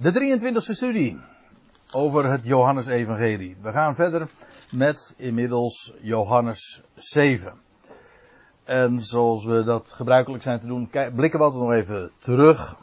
[0.00, 1.20] De 23e studie
[1.90, 3.56] over het Johannesevangelie.
[3.60, 4.28] We gaan verder
[4.70, 7.52] met inmiddels Johannes 7.
[8.64, 12.76] En zoals we dat gebruikelijk zijn te doen, blikken we altijd nog even terug.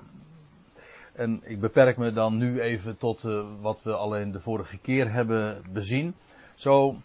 [1.13, 5.11] En ik beperk me dan nu even tot uh, wat we alleen de vorige keer
[5.11, 6.15] hebben bezien.
[6.55, 6.95] Zo,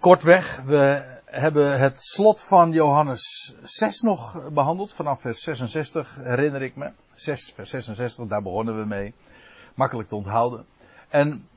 [0.00, 6.76] kortweg, we hebben het slot van Johannes 6 nog behandeld, vanaf vers 66 herinner ik
[6.76, 6.90] me.
[7.14, 9.14] 6, vers 66, daar begonnen we mee.
[9.74, 10.64] Makkelijk te onthouden.
[11.08, 11.48] En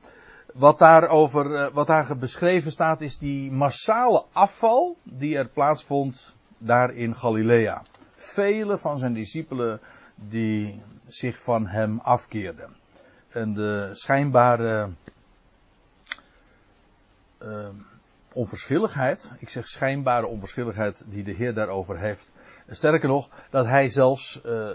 [0.54, 6.94] wat, daarover, eh, wat daar beschreven staat is die massale afval die er plaatsvond daar
[6.94, 7.84] in Galilea.
[8.16, 9.80] Vele van zijn discipelen
[10.16, 12.76] die zich van hem afkeerden.
[13.30, 14.90] En de schijnbare
[17.42, 17.68] uh,
[18.36, 22.32] onverschilligheid, ik zeg schijnbare onverschilligheid die de Heer daarover heeft.
[22.68, 24.70] Sterker nog, dat hij zelfs uh,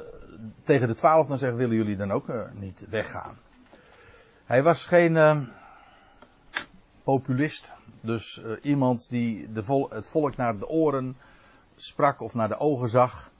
[0.64, 3.38] tegen de twaalf dan zegt, willen jullie dan ook uh, niet weggaan?
[4.44, 5.40] Hij was geen uh,
[7.04, 11.16] populist, dus iemand die de het volk naar de oren
[11.76, 13.30] sprak of naar de ogen zag.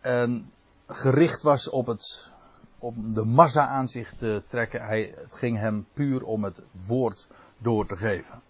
[0.00, 0.52] En
[0.86, 2.30] gericht was op het,
[2.78, 4.84] om de massa aan zich te trekken.
[4.84, 7.28] Hij, het ging hem puur om het woord
[7.58, 8.42] door te geven.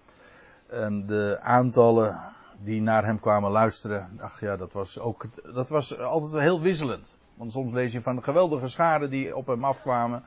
[0.75, 2.21] En de aantallen
[2.61, 7.17] die naar hem kwamen luisteren, ach ja, dat was ook, dat was altijd heel wisselend.
[7.35, 10.25] Want soms lees je van geweldige scharen die op hem afkwamen,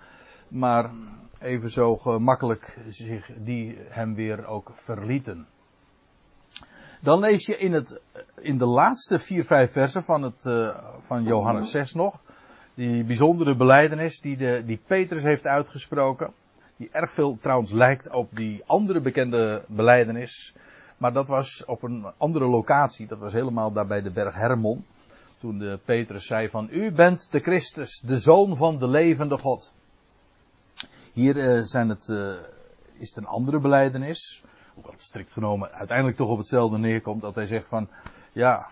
[0.48, 0.92] maar
[1.40, 5.48] even zo gemakkelijk zich, die hem weer ook verlieten.
[7.02, 8.02] Dan lees je in, het,
[8.36, 12.24] in de laatste vier, vijf versen van, het, uh, van Johannes 6 nog,
[12.74, 16.34] die bijzondere beleidenis die, de, die Petrus heeft uitgesproken
[16.78, 20.54] die erg veel trouwens lijkt op die andere bekende beleidenis.
[20.98, 23.08] Maar dat was op een andere locatie.
[23.08, 24.86] Dat was helemaal daar bij de berg Hermon.
[25.40, 29.74] Toen de Petrus zei van, u bent de Christus, de Zoon van de levende God.
[31.14, 32.36] Hier uh, zijn het, uh,
[32.98, 34.44] is het een andere beleidenis.
[34.74, 37.22] Hoewel het strikt genomen uiteindelijk toch op hetzelfde neerkomt.
[37.22, 37.90] Dat hij zegt van,
[38.32, 38.70] ja,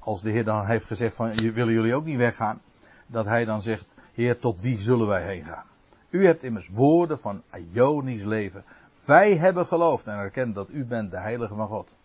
[0.00, 2.60] als de Heer dan heeft gezegd van, willen jullie ook niet weggaan?
[3.06, 5.66] Dat hij dan zegt, Heer, tot wie zullen wij heen gaan?
[6.14, 7.42] U hebt immers woorden van
[7.72, 8.64] Ionisch leven.
[9.04, 11.96] Wij hebben geloofd en erkend dat u bent de heilige van God.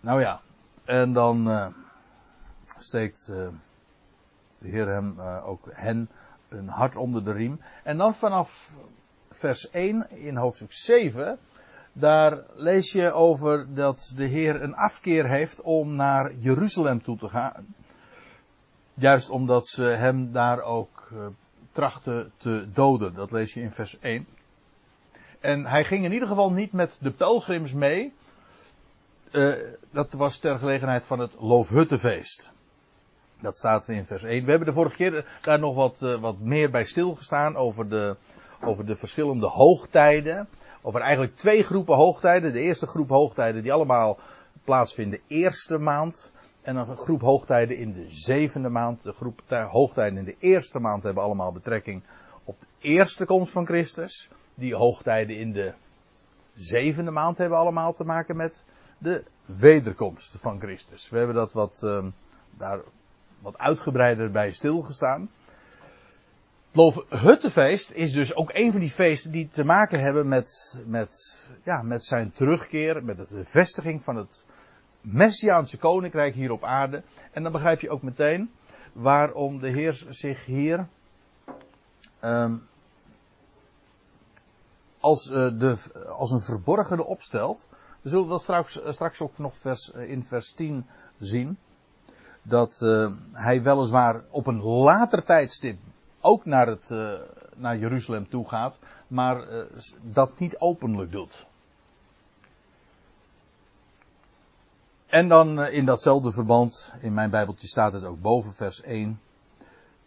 [0.00, 0.40] Nou ja,
[0.84, 1.66] en dan uh,
[2.78, 3.48] steekt uh,
[4.58, 6.08] de Heer hem uh, ook hen
[6.48, 7.60] een hart onder de riem.
[7.84, 8.76] En dan vanaf
[9.30, 11.38] vers 1 in hoofdstuk 7,
[11.92, 17.28] daar lees je over dat de Heer een afkeer heeft om naar Jeruzalem toe te
[17.28, 17.74] gaan.
[18.94, 21.12] Juist omdat ze hem daar ook
[22.36, 23.14] te doden.
[23.14, 24.26] Dat lees je in vers 1.
[25.40, 28.12] En hij ging in ieder geval niet met de pelgrims mee.
[29.32, 29.54] Uh,
[29.90, 32.52] dat was ter gelegenheid van het Loofhuttenfeest.
[33.40, 34.44] Dat staat in vers 1.
[34.44, 38.16] We hebben de vorige keer daar nog wat, uh, wat meer bij stilgestaan over de,
[38.60, 40.48] over de verschillende hoogtijden.
[40.82, 42.52] Over eigenlijk twee groepen hoogtijden.
[42.52, 44.18] De eerste groep hoogtijden die allemaal
[44.64, 46.32] plaatsvinden eerste maand
[46.68, 49.02] en een groep hoogtijden in de zevende maand.
[49.02, 52.02] De groep hoogtijden in de eerste maand hebben allemaal betrekking
[52.44, 54.30] op de eerste komst van Christus.
[54.54, 55.72] Die hoogtijden in de
[56.54, 58.64] zevende maand hebben allemaal te maken met
[58.98, 61.08] de wederkomst van Christus.
[61.08, 62.06] We hebben dat wat, uh,
[62.56, 62.80] daar
[63.38, 65.30] wat uitgebreider bij stilgestaan.
[66.72, 71.42] Het Huttefeest is dus ook een van die feesten die te maken hebben met, met,
[71.64, 74.46] ja, met zijn terugkeer, met de vestiging van het
[75.00, 77.02] Messiaanse koninkrijk hier op aarde.
[77.32, 78.50] En dan begrijp je ook meteen
[78.92, 80.86] waarom de Heer zich hier
[82.24, 82.68] um,
[85.00, 85.76] als, uh, de,
[86.08, 87.68] als een verborgene opstelt.
[88.00, 90.86] We zullen dat straks, straks ook nog vers, uh, in vers 10
[91.18, 91.58] zien.
[92.42, 92.78] Dat
[93.32, 95.78] hij weliswaar op een later tijdstip
[96.20, 96.90] ook naar, het,
[97.56, 99.44] naar Jeruzalem toe gaat, maar
[100.02, 101.46] dat niet openlijk doet.
[105.08, 109.20] En dan eh, in datzelfde verband, in mijn Bijbeltje staat het ook boven vers 1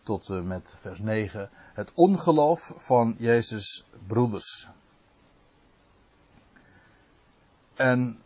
[0.04, 1.50] tot uh, met vers 9.
[1.74, 4.70] Het ongeloof van Jezus' broeders.
[7.76, 8.20] En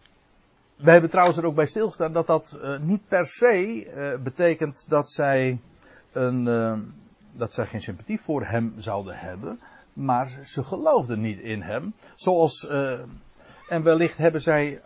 [0.75, 5.09] we hebben trouwens er ook bij stilgestaan dat dat uh, niet per se betekent dat
[5.09, 5.59] zij,
[6.11, 6.43] een,
[7.31, 9.59] dat zij geen sympathie voor hem zouden hebben.
[9.93, 11.93] Maar ze geloofden niet in hem.
[12.15, 12.67] Zoals,
[13.67, 14.81] en wellicht hebben zij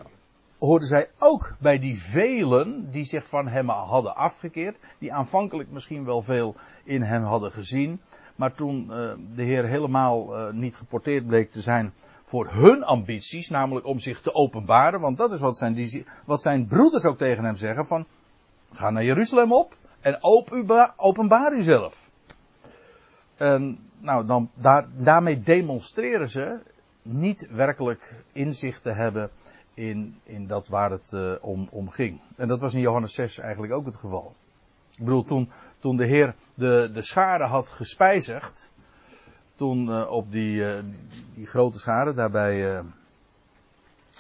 [0.60, 6.06] hoorden zij ook bij die velen die zich van hem hadden afgekeerd, die aanvankelijk misschien
[6.06, 8.02] wel veel in hem hadden gezien,
[8.36, 13.50] maar toen uh, de Heer helemaal uh, niet geporteerd bleek te zijn voor hun ambities,
[13.50, 17.44] namelijk om zich te openbaren, want dat is wat zijn, wat zijn broeders ook tegen
[17.44, 18.06] hem zeggen van,
[18.72, 20.20] ga naar Jeruzalem op en
[20.96, 22.08] openbaar uzelf.
[23.36, 26.58] En nou, dan, daar, daarmee demonstreren ze
[27.02, 29.30] niet werkelijk inzicht te hebben
[29.80, 32.20] in, in dat waar het uh, om, om ging.
[32.36, 34.36] En dat was in Johannes 6 eigenlijk ook het geval.
[34.92, 38.70] Ik bedoel, toen, toen de Heer de, de schade had gespijzigd,
[39.56, 40.94] toen uh, op die, die,
[41.34, 42.84] die, grote schade, daarbij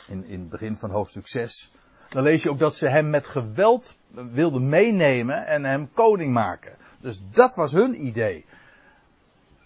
[0.08, 1.72] in, in het begin van hoofdstuk 6,
[2.10, 3.98] dan lees je ook dat ze hem met geweld
[4.32, 6.76] wilden meenemen en hem koning maken.
[7.02, 8.46] Dus dat was hun idee.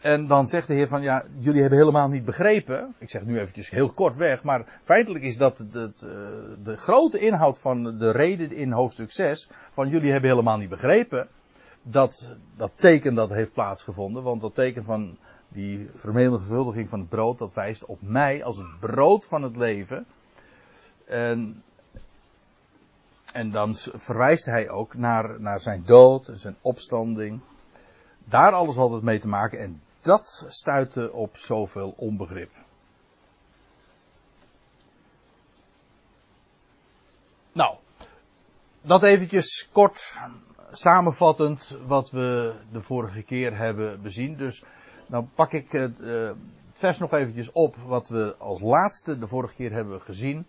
[0.03, 2.95] En dan zegt de Heer van ja, jullie hebben helemaal niet begrepen.
[2.97, 5.99] Ik zeg nu eventjes heel kort weg, maar feitelijk is dat het, het,
[6.63, 9.49] de grote inhoud van de reden in hoofdstuk 6.
[9.73, 11.27] Van jullie hebben helemaal niet begrepen
[11.81, 14.23] dat dat teken dat heeft plaatsgevonden.
[14.23, 15.17] Want dat teken van
[15.47, 19.57] die vermeende vervuldiging van het brood, dat wijst op mij als het brood van het
[19.57, 20.05] leven.
[21.05, 21.63] En,
[23.33, 27.39] en dan verwijst hij ook naar, naar zijn dood en zijn opstanding.
[28.25, 29.59] Daar alles had het mee te maken.
[29.59, 32.51] En dat stuitte op zoveel onbegrip.
[37.51, 37.75] Nou,
[38.81, 40.19] dat eventjes kort
[40.71, 44.37] samenvattend wat we de vorige keer hebben bezien.
[44.37, 44.63] Dus
[45.07, 46.37] dan pak ik het, uh, het
[46.73, 50.45] vers nog eventjes op wat we als laatste de vorige keer hebben gezien.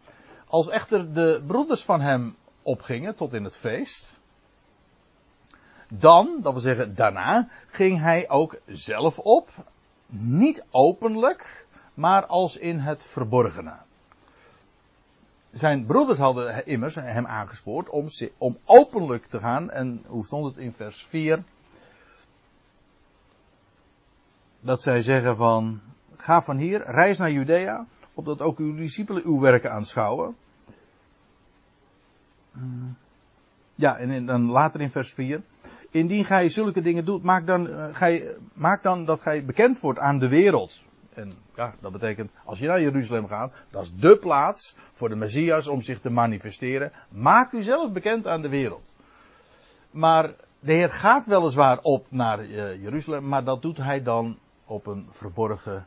[0.46, 4.18] Als echter de broeders van hem opgingen tot in het feest,
[5.98, 9.50] dan, dat wil zeggen daarna, ging hij ook zelf op.
[10.06, 13.72] Niet openlijk, maar als in het verborgene.
[15.52, 18.06] Zijn broeders hadden immers hem aangespoord om,
[18.38, 19.70] om openlijk te gaan.
[19.70, 21.42] En hoe stond het in vers 4?
[24.60, 25.80] Dat zij zeggen van,
[26.16, 30.36] ga van hier, reis naar Judea, opdat ook uw discipelen uw werken aanschouwen.
[33.74, 35.42] Ja, en dan later in vers 4
[35.94, 39.98] indien gij zulke dingen doet, maak dan, uh, gij, maak dan dat gij bekend wordt
[39.98, 40.84] aan de wereld.
[41.14, 45.16] En ja, dat betekent, als je naar Jeruzalem gaat, dat is de plaats voor de
[45.16, 46.92] Messias om zich te manifesteren.
[47.08, 48.94] Maak u zelf bekend aan de wereld.
[49.90, 54.86] Maar de Heer gaat weliswaar op naar uh, Jeruzalem, maar dat doet hij dan op
[54.86, 55.86] een verborgen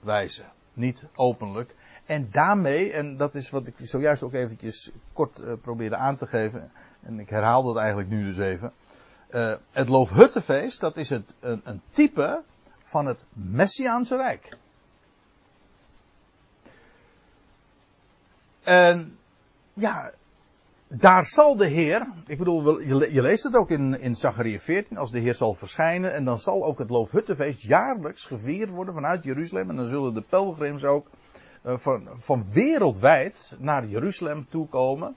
[0.00, 0.42] wijze.
[0.72, 1.74] Niet openlijk.
[2.04, 6.26] En daarmee, en dat is wat ik zojuist ook eventjes kort uh, probeerde aan te
[6.26, 6.70] geven,
[7.02, 8.72] en ik herhaal dat eigenlijk nu dus even
[9.34, 12.42] uh, het Loofhuttenfeest, dat is het, een, een type
[12.82, 14.48] van het Messiaanse Rijk.
[18.62, 19.18] En
[19.72, 20.12] ja,
[20.88, 25.10] daar zal de Heer, ik bedoel, je leest het ook in, in Zachariah 14, als
[25.10, 29.70] de Heer zal verschijnen, en dan zal ook het Loofhuttenfeest jaarlijks gevierd worden vanuit Jeruzalem,
[29.70, 31.06] en dan zullen de pelgrims ook
[31.66, 35.16] uh, van, van wereldwijd naar Jeruzalem toekomen.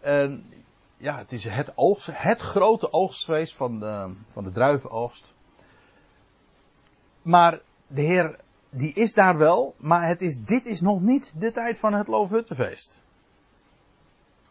[0.00, 0.44] En
[1.02, 1.72] ja, het is het,
[2.10, 5.10] het grote oogstfeest van de, van de.
[7.22, 8.38] Maar de Heer,
[8.70, 12.08] die is daar wel, maar het is, dit is nog niet de tijd van het
[12.08, 13.02] Loofhuttenfeest.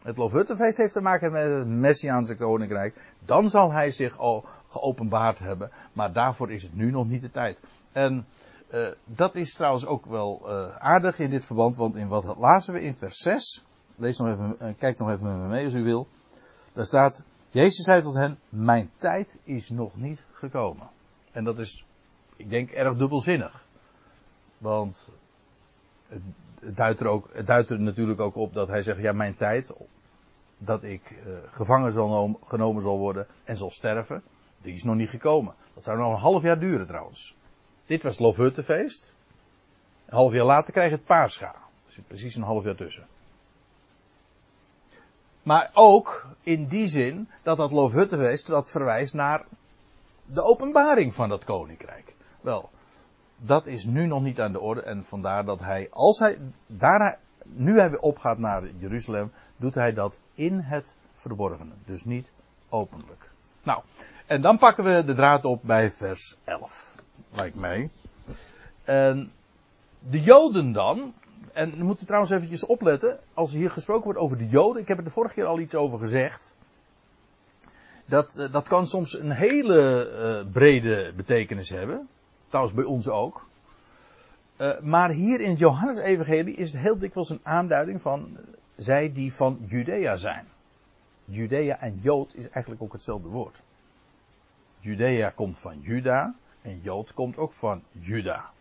[0.01, 3.13] Het Loofhuttenfeest heeft te maken met het Messiaanse koninkrijk.
[3.25, 7.31] Dan zal hij zich al geopenbaard hebben, maar daarvoor is het nu nog niet de
[7.31, 7.61] tijd.
[7.91, 8.25] En
[8.71, 12.73] uh, dat is trouwens ook wel uh, aardig in dit verband, want in wat lazen
[12.73, 13.65] we in vers 6.
[13.95, 16.07] Lees nog even, uh, kijk nog even met me mee als u wil.
[16.73, 20.89] Daar staat, Jezus zei tot hen, mijn tijd is nog niet gekomen.
[21.31, 21.85] En dat is,
[22.35, 23.65] ik denk, erg dubbelzinnig.
[24.57, 25.11] Want
[26.07, 29.73] het, duidt er ook, het duidt natuurlijk ook op dat hij zegt, ja, mijn tijd,
[30.57, 34.23] dat ik uh, gevangen zal genomen zal worden en zal sterven,
[34.61, 35.55] die is nog niet gekomen.
[35.73, 37.35] Dat zou nog een half jaar duren trouwens.
[37.85, 39.13] Dit was het Loofhuttenfeest.
[40.05, 41.55] Een half jaar later krijg je het Pascha.
[41.85, 43.07] Er zit precies een half jaar tussen.
[45.43, 49.45] Maar ook in die zin dat dat Loofhuttenfeest dat verwijst naar
[50.25, 52.13] de openbaring van dat koninkrijk.
[52.41, 52.69] Wel,
[53.37, 57.19] dat is nu nog niet aan de orde en vandaar dat hij, als hij daar,
[57.43, 61.71] nu hij weer opgaat naar Jeruzalem, doet hij dat in het verborgene.
[61.85, 62.31] Dus niet
[62.69, 63.29] openlijk.
[63.63, 63.81] Nou,
[64.25, 66.95] en dan pakken we de draad op bij vers 11.
[67.31, 67.89] Lijkt mij.
[68.83, 69.31] En
[69.99, 71.13] de Joden dan,
[71.53, 74.97] en we moeten trouwens eventjes opletten, als hier gesproken wordt over de Joden, ik heb
[74.97, 76.55] er de vorige keer al iets over gezegd.
[78.05, 80.09] Dat, eh, dat kan soms een hele
[80.45, 82.07] uh, brede betekenis hebben.
[82.47, 83.49] Trouwens bij ons ook.
[84.57, 88.37] Uh, maar hier in het Johannes-evangelie is het heel dikwijls een aanduiding van
[88.75, 90.47] zij die van Judea zijn.
[91.25, 93.61] Judea en Jood is eigenlijk ook hetzelfde woord.
[94.79, 98.51] Judea komt van Juda en Jood komt ook van Juda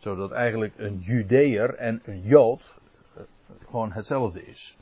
[0.00, 2.78] zodat eigenlijk een Judeër en een Jood
[3.14, 3.22] eh,
[3.68, 4.76] gewoon hetzelfde is.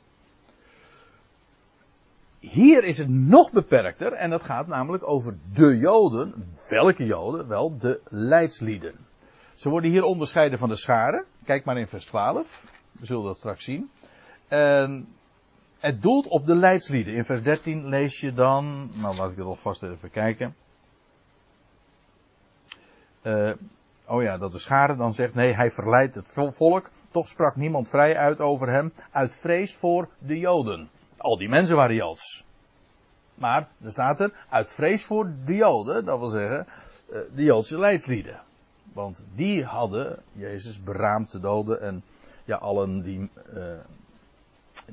[2.39, 7.47] Hier is het nog beperkter en dat gaat namelijk over de Joden welke Joden?
[7.47, 8.95] Wel, de leidslieden.
[9.55, 11.25] Ze worden hier onderscheiden van de scharen.
[11.45, 12.71] Kijk maar in vers 12.
[12.91, 13.89] We zullen dat straks zien.
[14.47, 15.07] En
[15.79, 17.13] het doelt op de leidslieden.
[17.13, 20.55] In vers 13 lees je dan, nou laat ik het alvast even kijken.
[23.23, 23.51] Uh,
[24.09, 26.89] oh ja, dat de schade dan zegt, nee, hij verleidt het volk.
[27.11, 30.89] Toch sprak niemand vrij uit over hem, uit vrees voor de Joden.
[31.17, 32.45] Al die mensen waren Joods.
[33.35, 36.67] Maar, er staat er, uit vrees voor de Joden, dat wil zeggen,
[37.11, 38.41] eh, de Joodse leidslieden.
[38.93, 42.03] Want die hadden Jezus beraamd te doden en
[42.45, 43.63] ja, allen die, uh,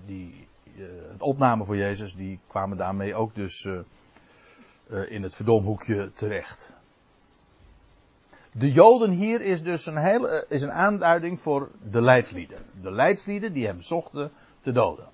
[0.07, 6.13] die uh, het opnamen voor Jezus, die kwamen daarmee ook dus uh, in het verdomhoekje
[6.13, 6.73] terecht.
[8.59, 12.59] De Joden hier is dus een, hele, is een aanduiding voor de leidslieden.
[12.81, 14.33] De leidslieden die hem zochten
[14.63, 15.09] te doden.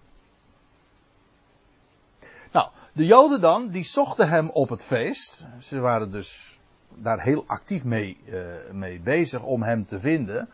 [2.53, 5.47] Nou, de Joden dan, die zochten hem op het feest.
[5.61, 6.59] Ze waren dus
[6.89, 10.49] daar heel actief mee, uh, mee bezig om hem te vinden.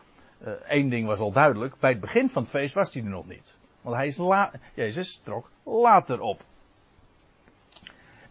[0.63, 3.09] Eén uh, ding was al duidelijk, bij het begin van het feest was hij er
[3.09, 3.57] nog niet.
[3.81, 4.19] Want hij is
[4.75, 6.45] Jezus trok later op.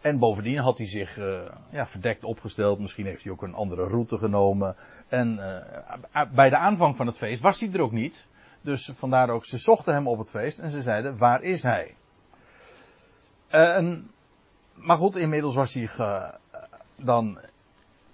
[0.00, 1.40] En bovendien had hij zich uh,
[1.70, 2.78] ja, verdekt opgesteld.
[2.78, 4.76] Misschien heeft hij ook een andere route genomen.
[5.08, 5.38] En
[6.14, 8.26] uh, bij de aanvang van het feest was hij er ook niet.
[8.60, 11.94] Dus vandaar ook, ze zochten hem op het feest en ze zeiden, waar is hij?
[13.50, 13.96] Uh,
[14.74, 15.88] maar goed, inmiddels was hij
[16.96, 17.38] dan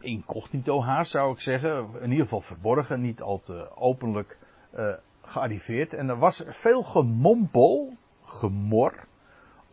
[0.01, 1.89] incognito haast, zou ik zeggen.
[2.01, 4.39] In ieder geval verborgen, niet al te openlijk
[5.23, 5.95] gearriveerd.
[5.95, 9.07] En er was veel gemompel, gemor,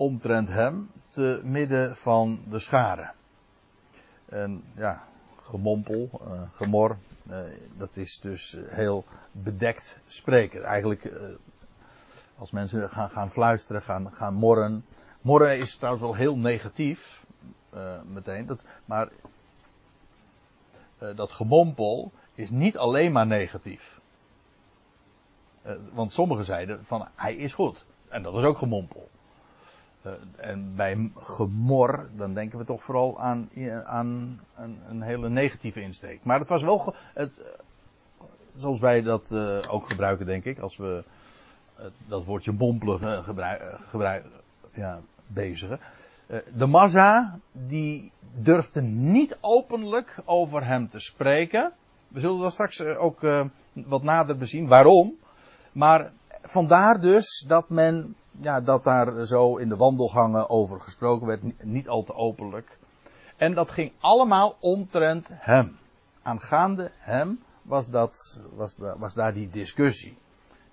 [0.01, 3.13] omtrent hem te midden van de scharen.
[4.25, 5.03] En ja,
[5.39, 6.97] gemompel, uh, gemor,
[7.29, 7.39] uh,
[7.77, 10.63] dat is dus heel bedekt spreken.
[10.63, 11.11] Eigenlijk,
[12.37, 14.85] als mensen gaan, gaan fluisteren, gaan, gaan morren.
[15.21, 17.25] Morren is trouwens wel heel negatief,
[18.05, 18.45] meteen.
[18.45, 19.09] Dat, maar
[20.97, 23.99] dat gemompel is niet alleen maar negatief.
[25.91, 27.85] want sommigen zeiden van hij is goed.
[28.09, 29.09] En dat is ook gemompel.
[30.05, 33.49] Uh, en bij gemor, dan denken we toch vooral aan,
[33.85, 36.19] aan een, een, hele negatieve insteek.
[36.23, 37.45] Maar het was wel, het, uh,
[38.55, 41.03] zoals wij dat uh, ook gebruiken, denk ik, als we
[42.07, 43.23] dat woordje mompelen
[44.71, 45.79] ja, bezigen.
[46.53, 51.71] de massa, die durfde niet openlijk over hem te spreken.
[52.07, 53.19] We zullen dat straks ook
[53.73, 54.67] wat nader bezien.
[54.67, 55.15] Waarom?
[55.71, 61.63] Maar vandaar dus dat men ja, dat daar zo in de wandelgangen over gesproken werd,
[61.63, 62.77] niet al te openlijk.
[63.37, 65.77] En dat ging allemaal omtrent hem.
[66.21, 70.17] Aangaande hem was, dat, was, was daar die discussie,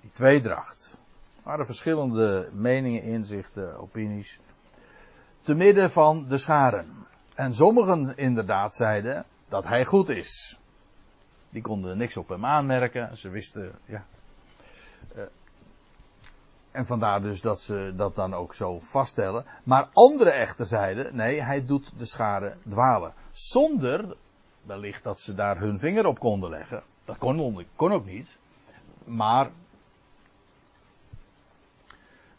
[0.00, 0.98] die tweedracht.
[1.36, 4.40] Er waren verschillende meningen, inzichten, opinies.
[5.42, 7.06] Te midden van de scharen.
[7.34, 10.58] En sommigen inderdaad zeiden dat hij goed is.
[11.50, 13.16] Die konden niks op hem aanmerken.
[13.16, 14.06] Ze wisten, ja,
[15.14, 15.22] eh,
[16.78, 19.44] en vandaar dus dat ze dat dan ook zo vaststellen.
[19.64, 23.14] Maar andere echter zeiden, nee, hij doet de schade dwalen.
[23.30, 24.16] Zonder,
[24.62, 26.82] wellicht dat ze daar hun vinger op konden leggen.
[27.04, 28.28] Dat kon, kon ook niet.
[29.04, 29.50] Maar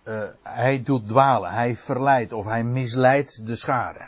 [0.04, 4.08] uh, hij doet dwalen, hij verleidt of hij misleidt de schade.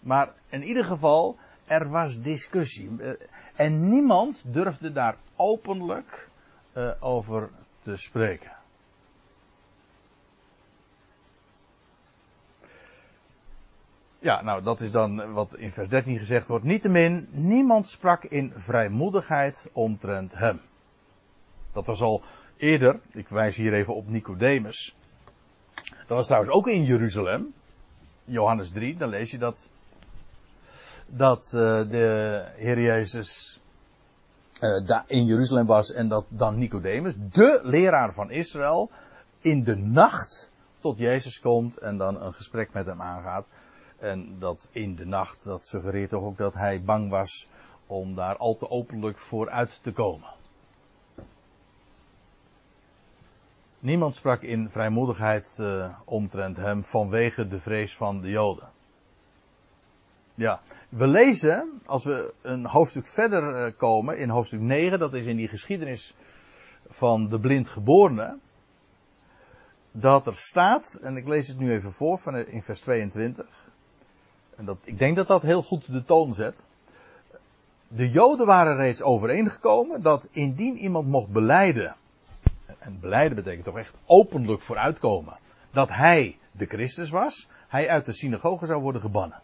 [0.00, 2.90] Maar in ieder geval, er was discussie.
[2.98, 3.12] Uh,
[3.54, 6.28] en niemand durfde daar openlijk
[6.72, 8.60] uh, over te spreken.
[14.22, 16.64] Ja, nou dat is dan wat in vers 13 gezegd wordt.
[16.64, 20.60] Niettemin, niemand sprak in vrijmoedigheid omtrent hem.
[21.72, 22.22] Dat was al
[22.56, 24.96] eerder, ik wijs hier even op Nicodemus.
[26.06, 27.54] Dat was trouwens ook in Jeruzalem.
[28.24, 29.68] Johannes 3, dan lees je dat.
[31.06, 31.60] Dat uh,
[31.90, 33.60] de Heer Jezus
[34.60, 38.90] daar in Jeruzalem was en dat dan Nicodemus, de leraar van Israël,
[39.40, 43.46] in de nacht tot Jezus komt en dan een gesprek met hem aangaat.
[44.02, 47.48] En dat in de nacht, dat suggereert toch ook dat hij bang was
[47.86, 50.28] om daar al te openlijk voor uit te komen.
[53.78, 58.68] Niemand sprak in vrijmoedigheid uh, omtrent hem vanwege de vrees van de Joden.
[60.34, 65.26] Ja, we lezen, als we een hoofdstuk verder uh, komen, in hoofdstuk 9, dat is
[65.26, 66.14] in die geschiedenis
[66.88, 68.38] van de blindgeborene,
[69.92, 73.70] dat er staat, en ik lees het nu even voor van in vers 22.
[74.62, 76.64] En dat, ik denk dat dat heel goed de toon zet.
[77.88, 81.96] De Joden waren reeds overeengekomen dat indien iemand mocht beleiden,
[82.78, 85.38] en beleiden betekent toch echt openlijk vooruitkomen,
[85.70, 89.40] dat hij de Christus was, hij uit de synagoge zou worden gebannen.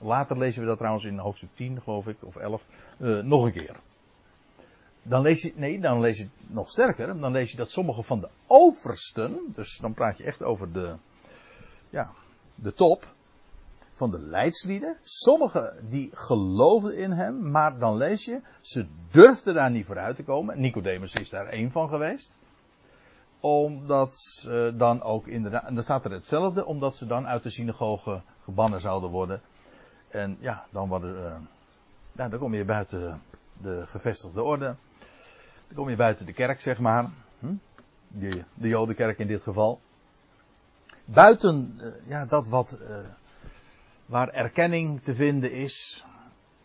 [0.00, 2.64] Later lezen we dat trouwens in hoofdstuk 10, geloof ik, of 11,
[2.98, 3.76] uh, nog een keer.
[5.02, 7.20] Dan lees je, nee, dan lees je nog sterker.
[7.20, 10.94] Dan lees je dat sommige van de oversten, dus dan praat je echt over de,
[11.90, 12.10] ja,
[12.54, 13.06] de top
[14.00, 14.96] van de leidslieden.
[15.02, 20.24] Sommigen die geloofden in hem, maar dan lees je, ze durfden daar niet vooruit te
[20.24, 20.60] komen.
[20.60, 22.38] Nicodemus is daar één van geweest.
[23.40, 27.50] Omdat ze dan ook inderdaad, en dan staat er hetzelfde, omdat ze dan uit de
[27.50, 29.40] synagoge gebannen zouden worden.
[30.08, 31.48] En ja, dan, worden,
[32.12, 33.22] ja, dan kom je buiten
[33.62, 34.76] de gevestigde orde.
[35.66, 37.10] Dan kom je buiten de kerk, zeg maar.
[37.38, 37.54] Hm?
[38.08, 39.80] De, de Jodenkerk in dit geval.
[41.04, 42.96] Buiten uh, ja, dat wat, uh,
[44.10, 46.04] waar erkenning te vinden is.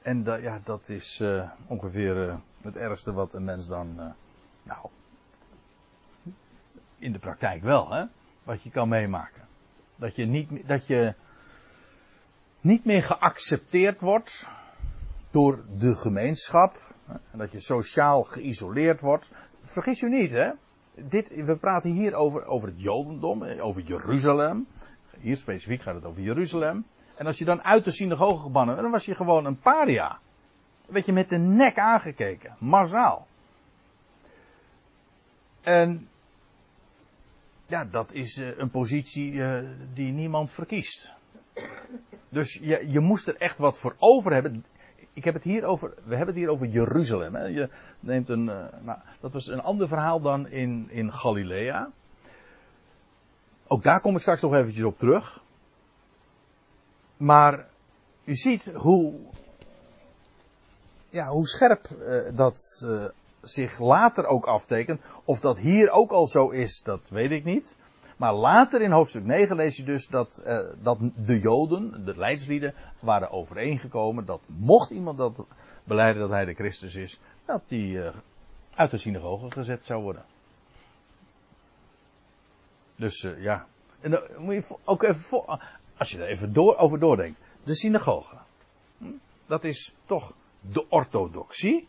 [0.02, 4.16] En da, ja, dat is uh, ongeveer het ergste wat een mens dan,
[4.64, 4.88] nou,
[6.98, 8.04] in de praktijk wel, hè,
[8.44, 9.48] wat je kan meemaken.
[9.96, 11.14] Dat je niet, dat je
[12.62, 14.48] niet meer geaccepteerd wordt
[15.32, 16.78] door de gemeenschap.
[17.32, 19.32] En dat je sociaal geïsoleerd wordt.
[19.62, 20.52] Vergis u niet, hè.
[20.96, 24.68] Dit, we praten hier over, over het Jodendom, over Jeruzalem.
[25.20, 26.86] Hier specifiek gaat het over Jeruzalem.
[27.16, 30.20] En als je dan uit de synagoge gebannen dan was je gewoon een paria.
[30.86, 32.56] Werd je met de nek aangekeken.
[32.60, 33.28] Massaal.
[35.62, 36.08] En
[37.66, 39.60] ja, dat is uh, een positie uh,
[39.94, 41.14] die niemand verkiest.
[42.30, 44.66] Dus je, je moest er echt wat voor over hebben.
[45.14, 47.36] Ik heb het hier over, we hebben het hier over Jeruzalem.
[47.36, 47.46] Hè.
[47.46, 47.70] Je
[48.00, 51.90] neemt een, uh, nou, dat was een ander verhaal dan in, in Galilea.
[53.68, 55.44] Ook daar kom ik straks nog eventjes op terug.
[57.18, 57.68] Maar
[58.24, 59.20] u ziet hoe,
[61.10, 63.06] ja, hoe scherp uh, dat uh,
[63.42, 65.02] zich later ook aftekent.
[65.24, 67.76] Of dat hier ook al zo is, dat weet ik niet.
[68.18, 72.74] Maar later in hoofdstuk 9 lees je dus dat, uh, dat de Joden, de leidslieden,
[73.00, 75.46] waren overeengekomen dat mocht iemand dat
[75.84, 78.00] beleiden dat hij de Christus is, dat die
[78.76, 80.26] uit de synagoge gezet zou worden.
[82.96, 83.66] Dus ja.
[84.00, 85.60] En dan moet je ook even voor,
[85.98, 87.40] als je er even door, over doordenkt.
[87.64, 88.36] De synagoge.
[88.98, 89.06] Hm?
[89.46, 91.88] Dat is toch de orthodoxie.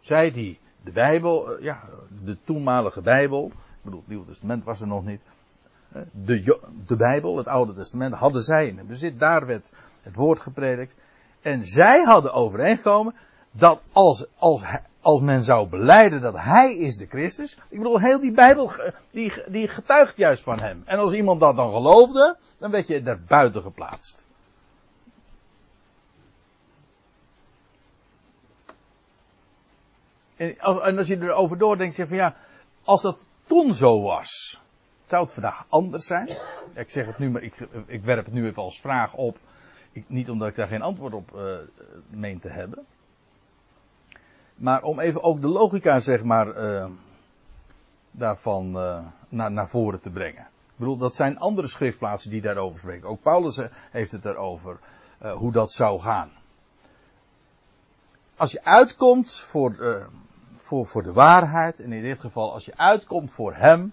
[0.00, 1.88] Zij die de Bijbel, ja,
[2.24, 5.20] de toenmalige Bijbel, ik bedoel, het Nieuwe Testament was er nog niet.
[6.12, 9.18] De, de Bijbel, het Oude Testament, hadden zij in bezit.
[9.18, 10.94] Daar werd het woord gepredikt.
[11.40, 13.14] En zij hadden overeengekomen
[13.50, 14.62] dat als, als,
[15.00, 17.58] als men zou beleiden dat hij is de Christus.
[17.68, 18.72] Ik bedoel, heel die Bijbel,
[19.10, 20.82] die, die getuigt juist van hem.
[20.84, 24.28] En als iemand dat dan geloofde, dan werd je er buiten geplaatst.
[30.36, 32.36] En als je erover doordenkt, zeg van ja,
[32.84, 34.60] als dat toen zo was,
[35.06, 36.28] zou het vandaag anders zijn?
[36.74, 37.54] Ik zeg het nu, maar ik,
[37.86, 39.38] ik werp het nu even als vraag op.
[39.92, 41.56] Ik, niet omdat ik daar geen antwoord op uh,
[42.10, 42.86] meen te hebben.
[44.60, 46.86] Maar om even ook de logica, zeg maar, uh,
[48.10, 50.42] daarvan uh, naar, naar voren te brengen.
[50.42, 53.08] Ik bedoel, dat zijn andere schriftplaatsen die daarover spreken.
[53.08, 54.78] Ook Paulus heeft het erover
[55.34, 56.30] hoe dat zou gaan.
[58.36, 60.06] Als je uitkomt voor,
[60.56, 61.80] voor, voor de waarheid.
[61.80, 63.92] En in dit geval, als je uitkomt voor Hem,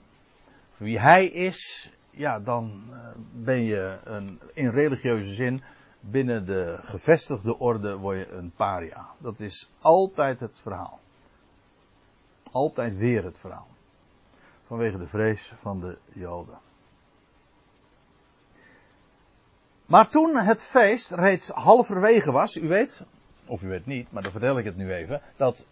[0.71, 2.83] voor wie Hij is, ja, dan
[3.33, 5.63] ben je een, in religieuze zin
[6.11, 9.07] binnen de gevestigde orde word je een paria.
[9.17, 10.99] Dat is altijd het verhaal.
[12.51, 13.67] Altijd weer het verhaal.
[14.67, 16.57] Vanwege de vrees van de Joden.
[19.85, 23.03] Maar toen het feest reeds halverwege was, u weet,
[23.45, 25.65] of u weet niet, maar dan vertel ik het nu even, dat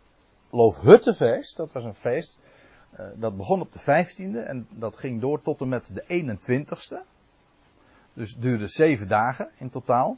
[0.50, 2.38] Loofhuttenfeest, dat was een feest,
[3.00, 6.98] uh, dat begon op de 15e en dat ging door tot en met de 21ste.
[8.13, 10.17] Dus duurde zeven dagen in totaal.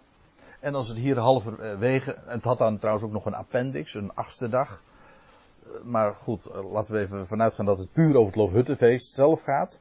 [0.60, 4.50] En als het hier halverwege, het had dan trouwens ook nog een appendix, een achtste
[4.50, 4.84] dag.
[5.66, 9.14] Uh, maar goed, uh, laten we even vanuit gaan dat het puur over het Loofhuttenfeest
[9.14, 9.80] zelf gaat.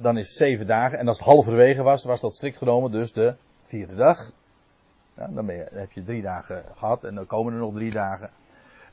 [0.00, 0.98] dan is het zeven dagen.
[0.98, 4.30] En als het halverwege was, was dat strikt genomen dus de vierde dag.
[5.16, 8.30] Ja, dan, heb je drie dagen gehad en dan komen er nog drie dagen.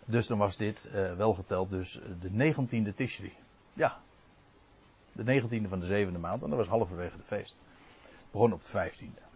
[0.05, 3.33] Dus dan was dit uh, wel geteld dus de 19e Tishri.
[3.73, 3.97] Ja.
[5.11, 6.43] De 19e van de zevende maand.
[6.43, 7.51] En dat was halverwege het feest.
[7.51, 9.30] Het begon op de 15e.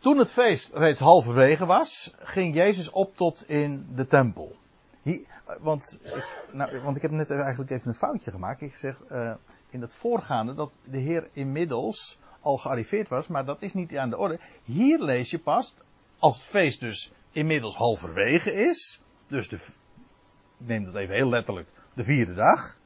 [0.00, 4.56] Toen het feest reeds halverwege was, ging Jezus op tot in de tempel.
[5.02, 5.26] Hier,
[5.60, 8.60] want, ik, nou, want ik heb net eigenlijk even een foutje gemaakt.
[8.60, 9.34] Ik gezegd uh,
[9.70, 14.10] in het voorgaande dat de Heer inmiddels al gearriveerd was, maar dat is niet aan
[14.10, 14.40] de orde.
[14.64, 15.74] Hier lees je pas,
[16.18, 19.02] als het feest dus inmiddels halverwege is.
[19.26, 22.78] Dus de, ik neem dat even heel letterlijk, de vierde dag.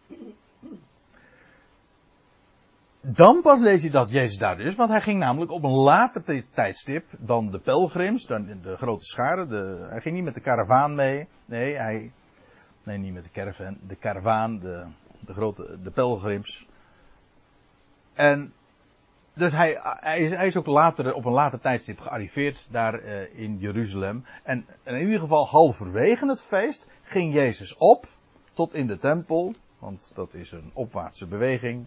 [3.04, 6.44] Dan pas lees je dat Jezus daar is, want hij ging namelijk op een later
[6.52, 9.48] tijdstip dan de pelgrims, dan de grote scharen.
[9.48, 11.28] De, hij ging niet met de karavaan mee.
[11.44, 12.12] Nee, hij,
[12.82, 14.84] nee niet met de caravan, de karavaan, de,
[15.26, 16.66] de grote, de pelgrims.
[18.14, 18.52] En
[19.34, 23.38] dus hij, hij, is, hij is ook later, op een later tijdstip gearriveerd daar uh,
[23.38, 24.24] in Jeruzalem.
[24.42, 28.06] En, en in ieder geval halverwege het feest ging Jezus op
[28.52, 29.54] tot in de tempel.
[29.78, 31.86] Want dat is een opwaartse beweging.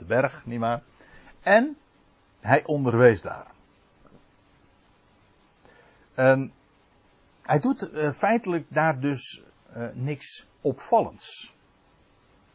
[0.00, 0.82] De berg, nietwaar.
[1.40, 1.76] En
[2.40, 3.46] hij onderwees daar.
[6.14, 6.52] En
[7.42, 9.42] hij doet uh, feitelijk daar dus
[9.76, 11.54] uh, niks opvallends.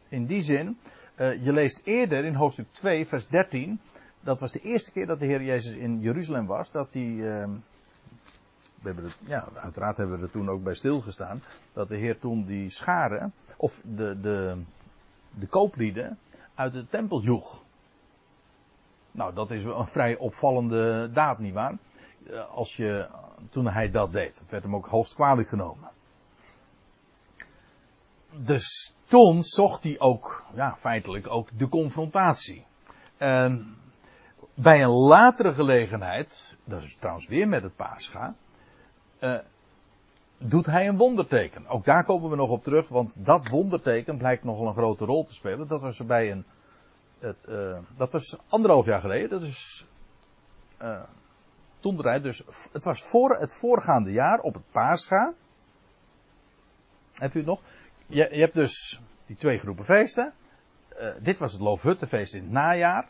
[0.08, 0.78] In die zin,
[1.16, 3.80] uh, je leest eerder in hoofdstuk 2, vers 13.
[4.20, 6.70] Dat was de eerste keer dat de Heer Jezus in Jeruzalem was.
[6.70, 7.02] Dat hij.
[7.02, 7.48] Uh,
[8.80, 11.42] we hebben het, ja, uiteraard hebben we er toen ook bij stilgestaan.
[11.72, 13.32] Dat de Heer toen die scharen.
[13.56, 14.56] Of de, de,
[15.30, 16.18] de kooplieden.
[16.56, 17.62] Uit de tempel joeg.
[19.10, 21.74] Nou, dat is wel een vrij opvallende daad, nietwaar?
[22.54, 23.08] Als je,
[23.48, 24.42] toen hij dat deed.
[24.48, 25.90] Werd hem ook hoogst kwalijk genomen.
[28.30, 32.64] Dus toen zocht hij ook, ja, feitelijk ook de confrontatie.
[33.16, 33.76] En
[34.54, 38.34] bij een latere gelegenheid, dat is trouwens weer met het paascha,
[39.20, 39.38] uh,
[40.38, 41.66] doet hij een wonderteken.
[41.66, 45.24] Ook daar komen we nog op terug, want dat wonderteken blijkt nogal een grote rol
[45.24, 45.68] te spelen.
[45.68, 46.44] Dat was bij een,
[47.18, 49.86] het, uh, dat was anderhalf jaar geleden, dat is,
[50.82, 51.02] uh,
[51.80, 55.34] toen dus, het was voor het voorgaande jaar op het paascha.
[57.14, 57.60] Heb u het nog?
[58.06, 60.32] je, je hebt dus die twee groepen feesten.
[61.00, 63.08] Uh, dit was het Loofhuttenfeest in het najaar.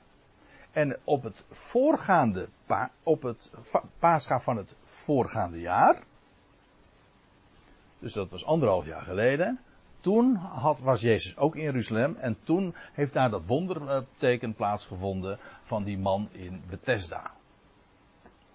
[0.72, 3.50] En op het voorgaande, pa, op het
[3.98, 6.02] paascha van het voorgaande jaar.
[7.98, 9.60] Dus dat was anderhalf jaar geleden.
[10.00, 12.16] Toen had, was Jezus ook in Jeruzalem.
[12.16, 17.34] En toen heeft daar dat wonderteken plaatsgevonden van die man in Bethesda.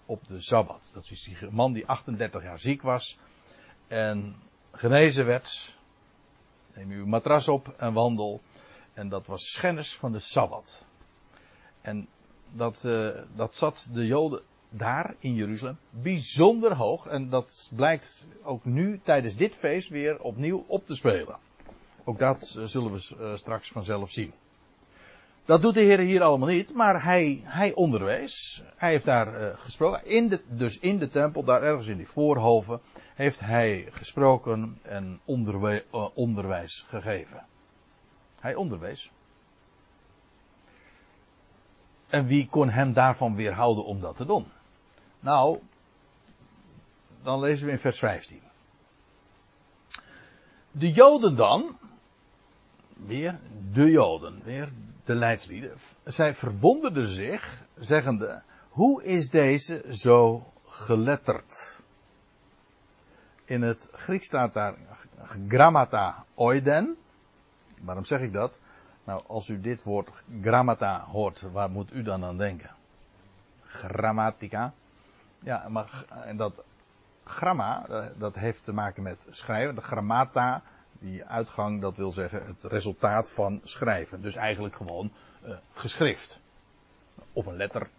[0.06, 0.90] Op de Sabbat.
[0.94, 3.18] Dat is die man die 38 jaar ziek was.
[3.88, 4.36] En
[4.72, 5.76] genezen werd.
[6.74, 8.42] Neem uw matras op en wandel.
[8.94, 10.86] En dat was schennis van de Sabbat.
[11.82, 12.08] En
[12.52, 17.08] dat, uh, dat zat de Joden daar in Jeruzalem bijzonder hoog.
[17.08, 21.38] En dat blijkt ook nu tijdens dit feest weer opnieuw op te spelen.
[22.04, 24.34] Ook dat uh, zullen we uh, straks vanzelf zien.
[25.46, 28.64] Dat doet de Heer hier allemaal niet, maar hij, hij onderwees.
[28.76, 30.06] Hij heeft daar uh, gesproken.
[30.06, 32.82] In de, dus in de tempel, daar ergens in die voorhoven,
[33.16, 35.20] heeft hij gesproken en
[36.14, 37.46] onderwijs gegeven.
[38.40, 39.12] Hij onderwees.
[42.08, 44.46] En wie kon hem daarvan weerhouden om dat te doen?
[45.22, 45.60] Nou,
[47.24, 48.42] dan lezen we in vers 15.
[50.72, 51.78] De Joden dan,
[52.96, 53.40] weer
[53.72, 54.72] de Joden, weer
[55.04, 61.82] de leidslieden, zij verwonderden zich, zeggende, hoe is deze zo geletterd?
[63.46, 64.76] In het Grieks staat daar
[65.48, 66.98] grammata oiden.
[67.82, 68.60] Waarom zeg ik dat?
[69.04, 72.70] Nou, als u dit woord grammata hoort, waar moet u dan aan denken?
[73.66, 74.74] Grammatica.
[75.44, 76.64] Ja, maar en dat
[77.24, 79.76] gramma, eh, dat heeft te maken met schrijven.
[79.76, 80.62] De grammata,
[81.00, 84.22] die uitgang, dat wil zeggen het resultaat van schrijven.
[84.22, 85.12] Dus eigenlijk gewoon
[85.46, 86.40] uh, geschrift.
[87.34, 87.90] Of een letter,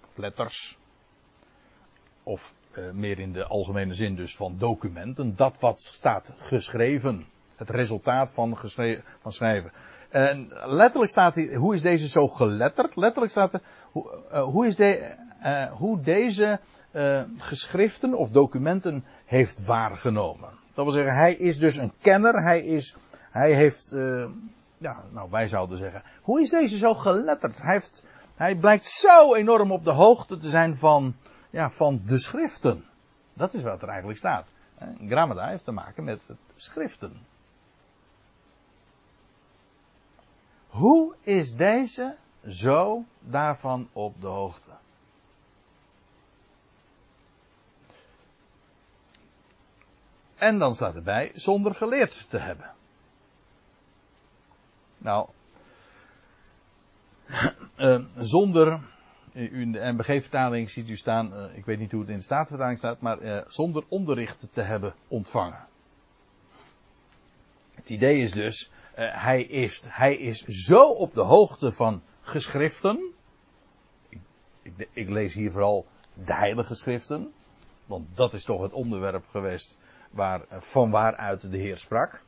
[0.00, 0.78] of letters.
[2.22, 5.36] Of uh, meer in de algemene zin dus van documenten.
[5.36, 7.26] Dat wat staat geschreven.
[7.56, 8.58] Het resultaat van,
[9.20, 9.72] van schrijven.
[10.08, 12.96] En letterlijk staat hier, hoe is deze zo geletterd?
[12.96, 13.60] Letterlijk staat er,
[13.92, 16.60] hoe, hoe, is de, uh, hoe deze
[16.92, 20.48] uh, geschriften of documenten heeft waargenomen.
[20.74, 22.96] Dat wil zeggen, hij is dus een kenner, hij is,
[23.30, 23.90] hij heeft,
[24.78, 27.62] ja, nou wij zouden zeggen, hoe is deze zo geletterd?
[27.62, 31.14] Hij heeft, hij blijkt zo enorm op de hoogte te zijn van,
[31.50, 32.84] ja, van de schriften.
[33.34, 34.46] Dat is wat er eigenlijk staat.
[35.06, 36.22] Grammata heeft te maken met
[36.56, 37.26] schriften.
[40.68, 44.70] Hoe is deze zo daarvan op de hoogte?
[50.40, 52.70] En dan staat erbij, zonder geleerd te hebben.
[54.98, 55.28] Nou,
[57.76, 58.80] uh, zonder,
[59.32, 62.78] in de NBG-vertaling ziet u staan, uh, ik weet niet hoe het in de Statenvertaling
[62.78, 65.66] staat, maar zonder onderricht te hebben ontvangen.
[67.74, 73.12] Het idee is dus, hij, is, hij is zo op de hoogte van geschriften.
[74.08, 74.20] Ik,
[74.62, 77.32] ik, ik, lees hier vooral de heilige schriften.
[77.86, 79.78] Want dat is toch het onderwerp geweest
[80.10, 82.22] waar, van waaruit de Heer sprak.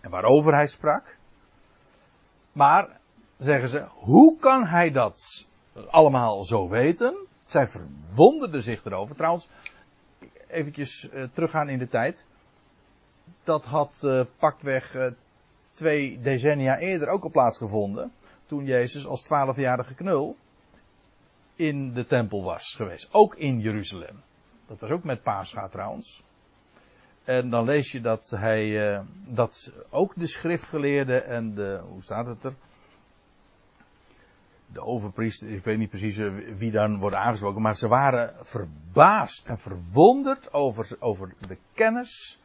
[0.00, 1.16] En waarover hij sprak.
[2.52, 3.00] Maar
[3.38, 5.46] zeggen ze, hoe kan hij dat
[5.90, 7.26] allemaal zo weten?
[7.46, 9.16] Zij verwonderden zich erover.
[9.16, 9.48] Trouwens,
[10.46, 12.24] eventjes uh, teruggaan in de tijd.
[13.42, 15.12] Dat had uh, pakweg
[15.72, 18.12] twee decennia eerder ook al plaatsgevonden.
[18.46, 20.36] Toen Jezus als twaalfjarige knul
[21.56, 23.08] in de tempel was geweest.
[23.12, 24.22] Ook in Jeruzalem.
[24.66, 26.22] Dat was ook met Pascha trouwens.
[27.24, 32.44] En dan lees je dat hij, dat ook de schriftgeleerden en de, hoe staat het
[32.44, 32.54] er?
[34.74, 39.46] de overpriester, ik weet niet precies eh, wie dan wordt aangesproken, maar ze waren verbaasd
[39.46, 42.40] en verwonderd over, over de kennis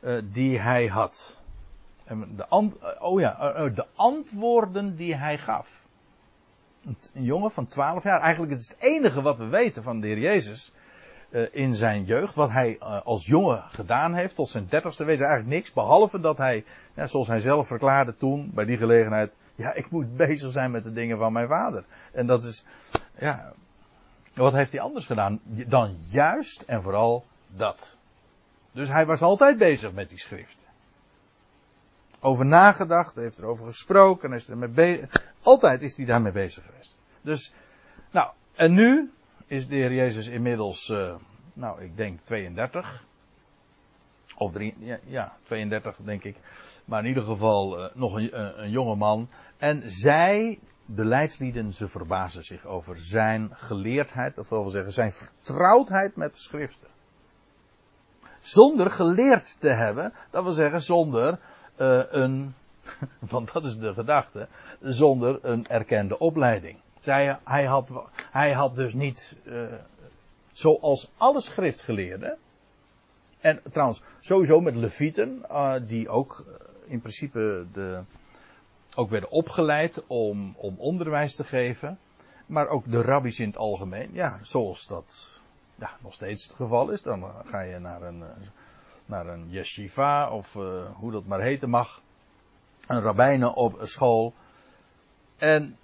[0.00, 1.36] uh, die hij had.
[2.04, 2.46] En de,
[2.98, 5.86] oh ja, de antwoorden die hij gaf.
[7.14, 10.06] Een jongen van 12 jaar, eigenlijk het is het enige wat we weten van de
[10.06, 10.72] Heer Jezus
[11.50, 15.56] in zijn jeugd, wat hij als jongen gedaan heeft tot zijn dertigste, weten we eigenlijk
[15.56, 16.64] niks, behalve dat hij,
[16.94, 20.92] zoals hij zelf verklaarde toen, bij die gelegenheid, ja, ik moet bezig zijn met de
[20.92, 21.84] dingen van mijn vader.
[22.12, 22.64] En dat is,
[23.18, 23.52] ja,
[24.34, 27.96] wat heeft hij anders gedaan dan juist en vooral dat.
[28.72, 30.66] Dus hij was altijd bezig met die schriften.
[32.20, 35.32] Over nagedacht, heeft erover gesproken, is er bezig.
[35.42, 36.98] Altijd is hij daarmee bezig geweest.
[37.20, 37.54] Dus,
[38.10, 39.12] nou, en nu
[39.48, 41.14] is de Heer Jezus inmiddels, uh,
[41.52, 43.04] nou, ik denk 32.
[44.36, 46.36] Of drie, ja, ja, 32 denk ik.
[46.84, 49.28] Maar in ieder geval uh, nog een, een, een jonge man.
[49.56, 56.16] En zij, de leidslieden, ze verbazen zich over zijn geleerdheid, of wil zeggen zijn vertrouwdheid
[56.16, 56.88] met de schriften.
[58.40, 61.38] Zonder geleerd te hebben, dat wil zeggen zonder
[61.76, 62.54] een,
[63.30, 64.48] want dat is de gedachte,
[64.80, 66.78] zonder een erkende opleiding.
[67.44, 67.90] Hij, had,
[68.30, 69.72] hij had dus niet, uh,
[70.52, 72.38] zoals alle schriftgeleerden,
[73.40, 76.44] en trouwens sowieso met levieten, uh, die ook
[76.86, 78.02] in principe de,
[78.94, 81.98] ook werden opgeleid om, om onderwijs te geven.
[82.46, 84.10] Maar ook de rabbis in het algemeen.
[84.12, 85.40] Ja, zoals dat
[85.74, 87.02] ja, nog steeds het geval is.
[87.02, 88.46] Dan ga je naar een, eh,
[89.06, 90.52] naar een yeshiva of
[90.94, 92.02] hoe dat maar heten mag.
[92.86, 94.34] Een rabbijnen op school.
[95.36, 95.78] En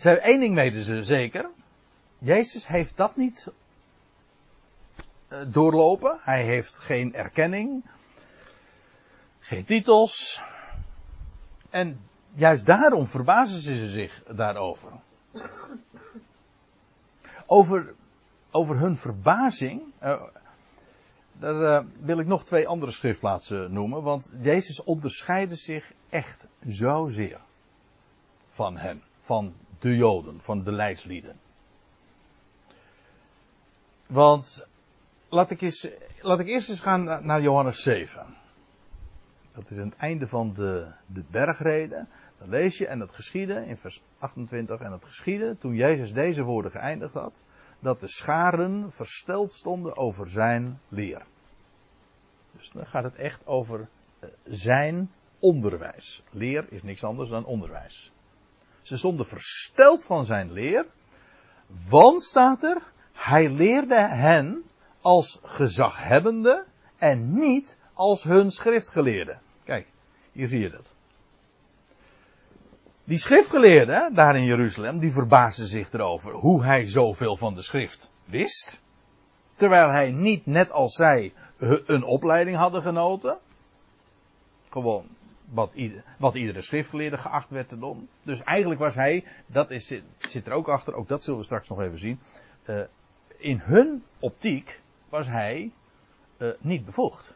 [0.00, 1.50] zij, één ding weten ze zeker.
[2.18, 3.52] Jezus heeft dat niet
[5.28, 6.18] uh, doorlopen.
[6.20, 7.84] Hij heeft geen erkenning.
[9.38, 10.42] Geen titels.
[11.70, 12.00] En
[12.34, 14.92] juist daarom verbazen ze zich daarover.
[17.46, 17.94] Over,
[18.50, 19.82] over hun verbazing.
[20.02, 20.22] Uh,
[21.32, 24.02] daar uh, wil ik nog twee andere schriftplaatsen noemen.
[24.02, 27.40] Want Jezus onderscheidde zich echt zozeer
[28.50, 29.02] van hen.
[29.20, 31.36] Van de Joden, van de leidslieden.
[34.06, 34.66] Want
[35.28, 35.88] laat ik, eens,
[36.20, 38.26] laat ik eerst eens gaan naar Johannes 7.
[39.54, 42.08] Dat is het einde van de, de bergreden.
[42.38, 46.42] Dan lees je, en dat geschiedde in vers 28, en dat geschiedde toen Jezus deze
[46.42, 47.42] woorden geëindigd had,
[47.78, 51.22] dat de scharen versteld stonden over zijn leer.
[52.56, 53.88] Dus dan gaat het echt over
[54.18, 56.22] eh, zijn onderwijs.
[56.30, 58.12] Leer is niks anders dan onderwijs.
[58.88, 60.86] Ze stonden versteld van zijn leer,
[61.88, 64.62] want staat er, hij leerde hen
[65.00, 69.38] als gezaghebbende en niet als hun schriftgeleerde.
[69.64, 69.86] Kijk,
[70.32, 70.94] hier zie je dat.
[73.04, 78.10] Die schriftgeleerden daar in Jeruzalem, die verbaasden zich erover hoe hij zoveel van de schrift
[78.24, 78.82] wist.
[79.54, 81.32] Terwijl hij niet net als zij
[81.86, 83.38] een opleiding hadden genoten.
[84.70, 85.06] Gewoon
[85.50, 88.08] wat, ieder, wat iedere schriftgeleerde geacht werd te doen.
[88.22, 91.68] Dus eigenlijk was hij, dat is, zit er ook achter, ook dat zullen we straks
[91.68, 92.20] nog even zien.
[92.64, 92.80] Uh,
[93.36, 95.72] in hun optiek was hij
[96.38, 97.32] uh, niet bevoegd.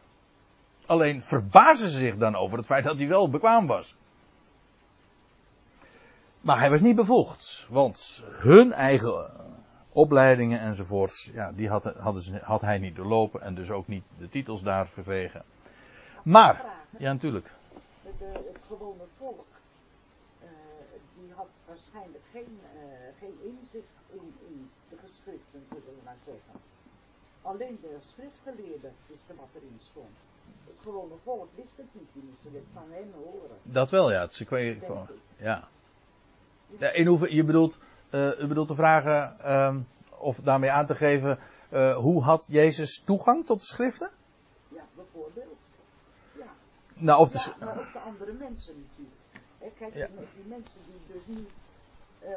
[0.85, 3.95] Alleen verbazen ze zich dan over het feit dat hij wel bekwaam was.
[6.41, 9.31] Maar hij was niet bevoegd, want hun eigen
[9.89, 14.29] opleidingen enzovoorts, ja, die had, hadden had hij niet doorlopen en dus ook niet de
[14.29, 15.43] titels daar verkregen.
[16.23, 16.65] Maar,
[16.97, 17.51] ja natuurlijk.
[18.03, 19.45] De, het gewone volk,
[20.43, 20.49] uh,
[21.15, 22.81] die had waarschijnlijk geen, uh,
[23.19, 26.53] geen inzicht in, in de geschriften, zullen we maar zeggen.
[27.41, 30.15] Alleen de schriftgeleerden wisten wat erin stond.
[30.67, 33.57] Het gewone volk wist het niet, die moesten dit van hen horen.
[33.63, 34.21] Dat wel, ja.
[34.21, 35.67] Het is gewoon, ja.
[36.77, 36.91] ja.
[36.91, 37.77] In hoeverre, je bedoelt,
[38.11, 39.75] uh, u bedoelt te vragen, uh,
[40.17, 41.39] of daarmee aan te geven,
[41.95, 44.09] hoe had Jezus toegang tot de schriften?
[44.67, 45.62] Ja, bijvoorbeeld.
[46.93, 49.77] Nou, of ja, maar ook de andere mensen natuurlijk.
[49.77, 50.07] Kijk, ja.
[50.07, 51.49] die, mensen die dus niet...
[52.23, 52.29] Uh,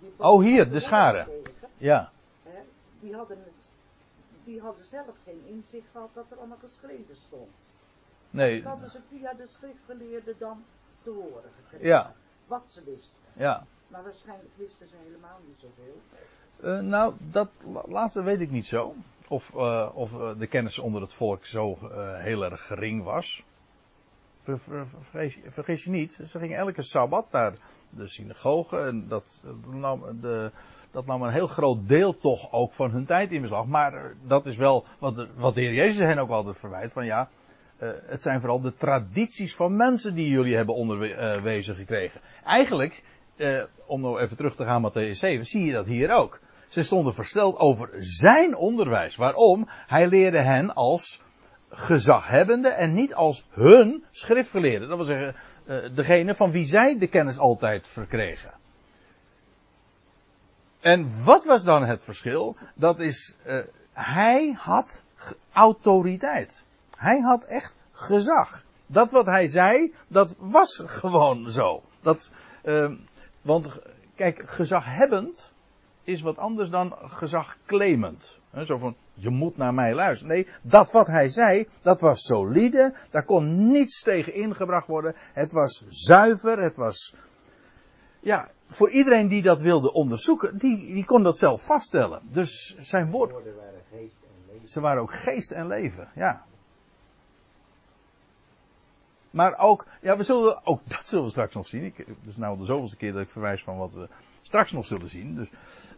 [0.00, 1.28] die oh, hier, de scharen.
[1.76, 2.12] Ja.
[2.42, 2.60] He,
[3.00, 3.72] die hadden het
[4.48, 7.72] die hadden zelf geen inzicht gehad wat er allemaal geschreven stond.
[8.30, 8.62] Nee.
[8.62, 10.64] Dat hadden ze via de schriftgeleerden dan
[11.02, 11.86] te horen gekregen.
[11.86, 12.14] Ja.
[12.46, 13.22] wat ze wisten.
[13.32, 13.66] Ja.
[13.88, 16.00] Maar waarschijnlijk wisten ze helemaal niet zoveel.
[16.60, 17.48] Uh, nou, dat
[17.88, 18.94] laatste weet ik niet zo.
[19.28, 21.78] Of, uh, of uh, de kennis onder het volk zo
[22.14, 23.42] heel erg gering was.
[24.42, 27.52] Ver, ver, vergeet, vergeet, je niet, ze gingen elke sabbat naar
[27.90, 28.78] de synagoge.
[28.78, 30.50] En dat, nam, de,
[30.90, 33.66] dat nam een heel groot deel toch ook van hun tijd in beslag.
[33.66, 36.92] Maar dat is wel wat de, wat de Heer Jezus hen ook altijd verwijt.
[36.92, 37.28] Van ja,
[38.06, 42.20] het zijn vooral de tradities van mensen die jullie hebben onderwezen gekregen.
[42.44, 43.02] Eigenlijk
[43.38, 46.40] eh, om nou even terug te gaan met Matthäus 7, zie je dat hier ook.
[46.68, 49.16] Ze stonden versteld over zijn onderwijs.
[49.16, 49.68] Waarom?
[49.68, 51.22] Hij leerde hen als
[51.70, 54.86] gezaghebbende en niet als hun schriftgeleerde.
[54.86, 55.34] Dat wil zeggen,
[55.66, 58.52] uh, degene van wie zij de kennis altijd verkregen.
[60.80, 62.56] En wat was dan het verschil?
[62.74, 65.04] Dat is, uh, hij had
[65.52, 66.64] autoriteit.
[66.96, 68.64] Hij had echt gezag.
[68.86, 71.82] Dat wat hij zei, dat was gewoon zo.
[72.02, 72.32] Dat,
[72.64, 72.92] uh,
[73.42, 73.68] want
[74.14, 75.52] kijk, gezaghebbend
[76.08, 78.38] is wat anders dan gezagclaimend.
[78.66, 80.34] Zo van, je moet naar mij luisteren.
[80.34, 82.94] Nee, dat wat hij zei, dat was solide.
[83.10, 85.14] Daar kon niets tegen ingebracht worden.
[85.32, 86.58] Het was zuiver.
[86.58, 87.14] Het was,
[88.20, 92.20] ja, voor iedereen die dat wilde onderzoeken, die, die kon dat zelf vaststellen.
[92.22, 93.34] Dus zijn woord.
[94.64, 96.46] Ze waren ook geest en leven, ja.
[99.30, 101.84] Maar ook, ja, we zullen, ook dat zullen we straks nog zien.
[101.84, 104.08] Ik, het is nou de zoveelste keer dat ik verwijs van wat we
[104.42, 105.34] straks nog zullen zien.
[105.34, 105.48] Dus,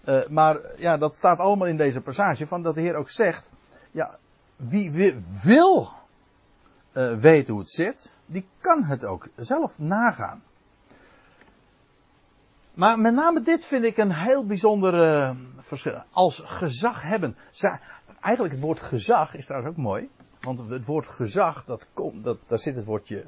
[0.04, 3.50] uh, maar ja, dat staat allemaal in deze passage van dat de Heer ook zegt,
[3.90, 4.18] ja,
[4.56, 5.88] wie, wil
[6.92, 10.42] uh, weten hoe het zit, die kan het ook zelf nagaan.
[12.74, 16.02] Maar met name dit vind ik een heel bijzonder uh, verschil.
[16.10, 17.36] Als gezag hebben.
[18.20, 20.08] Eigenlijk het woord gezag is trouwens ook mooi.
[20.40, 23.24] Want het woord gezag, dat komt, dat, daar zit het woordje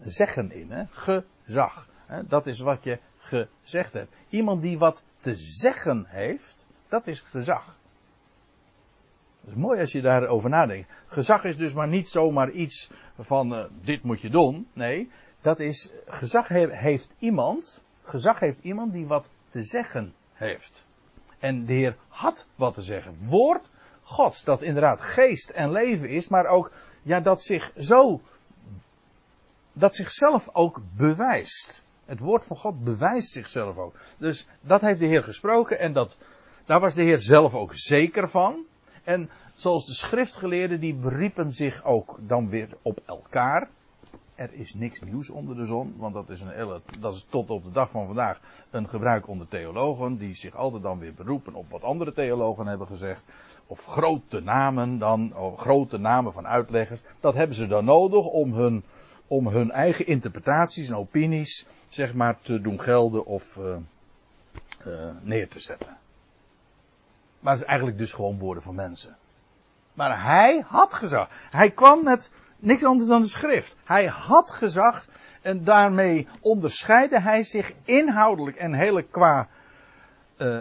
[0.00, 0.70] zeggen in.
[0.70, 0.84] Hè?
[0.90, 1.88] Gezag.
[2.06, 2.26] Hè?
[2.26, 2.98] Dat is wat je
[3.62, 4.14] gezegd hebt.
[4.28, 7.78] Iemand die wat te zeggen heeft, dat is gezag.
[9.40, 10.92] Dat is mooi als je daarover nadenkt.
[11.06, 14.68] Gezag is dus maar niet zomaar iets van uh, dit moet je doen.
[14.72, 17.82] Nee, dat is gezag he heeft iemand.
[18.02, 20.86] Gezag heeft iemand die wat te zeggen heeft.
[21.38, 23.16] En de Heer had wat te zeggen.
[23.20, 23.70] Woord
[24.02, 28.20] Gods, dat inderdaad geest en leven is, maar ook, ja, dat zich zo,
[29.72, 31.83] dat zichzelf ook bewijst.
[32.06, 33.94] Het woord van God bewijst zichzelf ook.
[34.18, 36.16] Dus dat heeft de Heer gesproken en dat,
[36.64, 38.64] daar was de Heer zelf ook zeker van.
[39.04, 43.68] En zoals de schriftgeleerden, die beriepen zich ook dan weer op elkaar
[44.34, 47.64] er is niks nieuws onder de zon, want dat is, een, dat is tot op
[47.64, 48.40] de dag van vandaag
[48.70, 52.86] een gebruik onder theologen, die zich altijd dan weer beroepen op wat andere theologen hebben
[52.86, 53.24] gezegd,
[53.66, 57.02] of grote namen dan, of grote namen van uitleggers.
[57.20, 58.84] Dat hebben ze dan nodig om hun,
[59.34, 63.76] om hun eigen interpretaties en opinies, zeg maar, te doen gelden of uh,
[64.86, 65.96] uh, neer te zetten.
[67.40, 69.16] Maar het is eigenlijk dus gewoon woorden van mensen.
[69.92, 71.28] Maar hij had gezag.
[71.50, 73.76] Hij kwam met niks anders dan de schrift.
[73.84, 75.06] Hij had gezag
[75.42, 79.48] en daarmee onderscheidde hij zich inhoudelijk en hele qua
[80.38, 80.60] uh,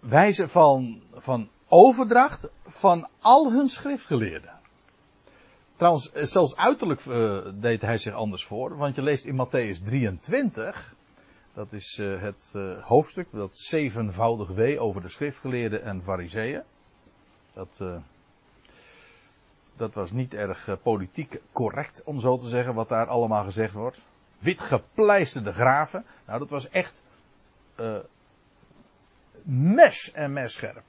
[0.00, 4.60] wijze van, van overdracht van al hun schriftgeleerden.
[5.82, 9.84] Trouwens, eh, zelfs uiterlijk uh, deed hij zich anders voor, want je leest in Matthäus
[9.84, 10.94] 23,
[11.54, 16.62] dat is uh, het hoofdstuk, dat zevenvoudig wee over de schriftgeleerden en fariseeën.
[17.52, 17.82] Dat,
[19.76, 24.00] dat was niet erg politiek correct, om zo te zeggen, wat daar allemaal gezegd wordt.
[24.38, 26.04] Wit gepleisterde graven.
[26.26, 27.02] Nou, dat was echt
[29.44, 30.82] mes en messcherp.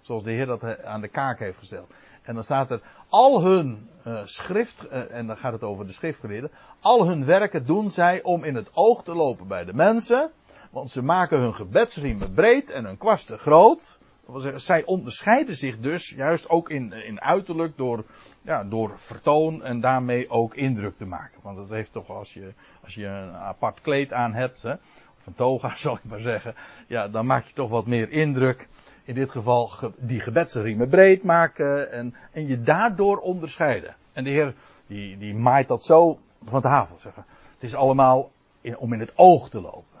[0.00, 1.92] Zoals de Heer dat aan de kaak heeft gesteld.
[2.22, 6.50] En dan staat er, al hun uh, schrift, en dan gaat het over de schriftgeleerden,
[6.80, 10.30] al hun werken doen zij om in het oog te lopen bij de mensen.
[10.70, 13.98] Want ze maken hun gebedsriemen breed en hun kwasten groot
[14.38, 18.04] zij onderscheiden zich dus juist ook in, in uiterlijk door,
[18.42, 21.40] ja, door vertoon en daarmee ook indruk te maken.
[21.42, 22.52] Want dat heeft toch als je,
[22.84, 24.72] als je een apart kleed aan hebt, hè,
[25.18, 26.54] of een toga zal ik maar zeggen,
[26.86, 28.68] ja, dan maak je toch wat meer indruk.
[29.10, 33.96] In dit geval ge, die gebedsriemen breed maken en, en je daardoor onderscheiden.
[34.12, 34.54] En de Heer
[34.86, 36.98] die, die maait dat zo van tafel.
[37.00, 37.24] Zeggen.
[37.54, 38.30] Het is allemaal
[38.76, 40.00] om in het oog te lopen.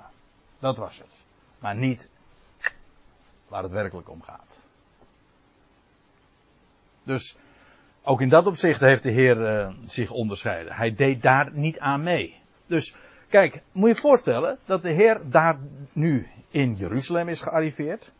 [0.58, 1.22] Dat was het.
[1.58, 2.10] Maar niet
[3.48, 4.56] waar het werkelijk om gaat.
[7.02, 7.36] Dus
[8.02, 10.74] ook in dat opzicht heeft de Heer uh, zich onderscheiden.
[10.74, 12.40] Hij deed daar niet aan mee.
[12.66, 12.94] Dus
[13.28, 15.58] kijk, moet je je voorstellen dat de Heer daar
[15.92, 18.12] nu in Jeruzalem is gearriveerd.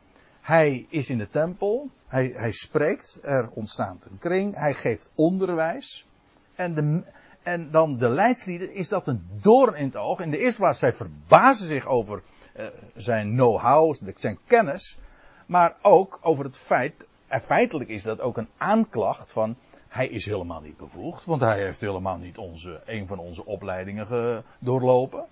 [0.50, 1.88] Hij is in de tempel.
[2.06, 3.20] Hij, hij spreekt.
[3.22, 4.54] Er ontstaat een kring.
[4.54, 6.06] Hij geeft onderwijs.
[6.54, 7.02] En, de,
[7.42, 10.20] En dan de leidslieden is dat een doorn in het oog.
[10.20, 12.22] In de eerste plaats, zij verbazen zich over
[12.56, 14.98] uh, zijn know-how, zijn kennis.
[15.46, 16.94] Maar ook over het feit,
[17.26, 19.56] en feitelijk is dat ook een aanklacht van,
[19.88, 24.44] hij is helemaal niet bevoegd, want hij heeft helemaal niet onze, een van onze opleidingen
[24.58, 25.24] doorlopen.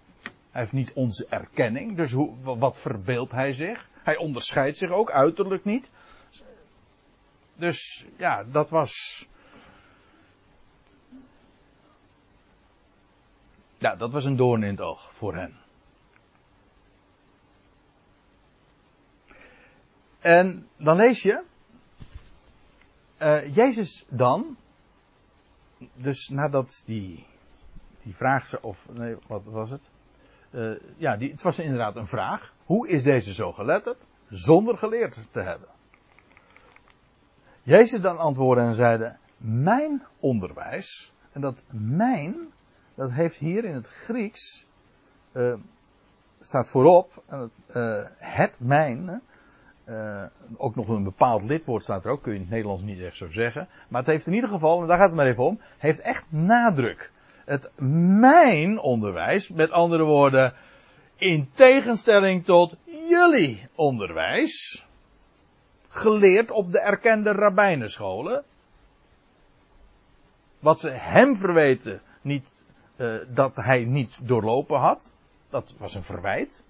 [0.51, 3.89] Hij heeft niet onze erkenning, dus hoe, wat verbeeldt hij zich?
[4.09, 5.91] Hij onderscheidt zich ook uiterlijk niet.
[7.55, 9.27] Dus ja, dat was.
[13.79, 15.57] Ja, dat was een doorn in het oog voor hen.
[20.19, 21.43] En dan lees je.
[23.19, 24.57] Uh, Jezus dan.
[25.95, 27.27] Dus nadat die.
[28.03, 28.61] Die vraag.
[28.61, 29.91] Of nee, wat was het?
[30.51, 32.57] Uh, ja, die, het was inderdaad een vraag.
[32.69, 34.07] Hoe is deze zo geletterd?
[34.29, 35.69] Zonder geleerd te hebben.
[37.62, 41.12] Jezus dan antwoordde en zeide: Mijn onderwijs.
[41.33, 42.53] En dat mijn.
[42.95, 44.66] Dat heeft hier in het Grieks.
[45.33, 45.55] Uh,
[46.41, 47.23] staat voorop.
[47.75, 49.23] Uh, het mijn.
[49.87, 50.25] Uh,
[50.57, 53.16] ook nog een bepaald lidwoord staat er ook, kun je in het Nederlands niet echt
[53.16, 53.69] zo zeggen.
[53.89, 56.25] Maar het heeft in ieder geval, en daar gaat het maar even om, heeft echt
[56.29, 57.12] nadruk.
[57.45, 57.71] Het
[58.21, 60.55] mijn onderwijs, met andere woorden,
[61.19, 64.87] in tegenstelling tot jullie onderwijs,
[65.89, 68.45] geleerd op de erkende rabbijnenscholen,
[70.59, 72.62] wat ze hem verweten, niet,
[72.97, 75.14] uh, dat hij niet doorlopen had,
[75.49, 76.64] dat was een verwijt.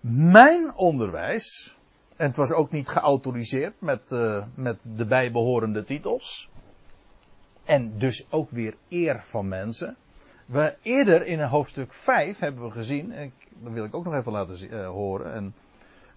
[0.00, 1.76] Mijn onderwijs,
[2.16, 6.50] en het was ook niet geautoriseerd met, uh, met de bijbehorende titels.
[7.64, 9.96] En dus ook weer eer van mensen.
[10.52, 14.32] We eerder in hoofdstuk 5 hebben we gezien, en dat wil ik ook nog even
[14.32, 15.54] laten uh, horen en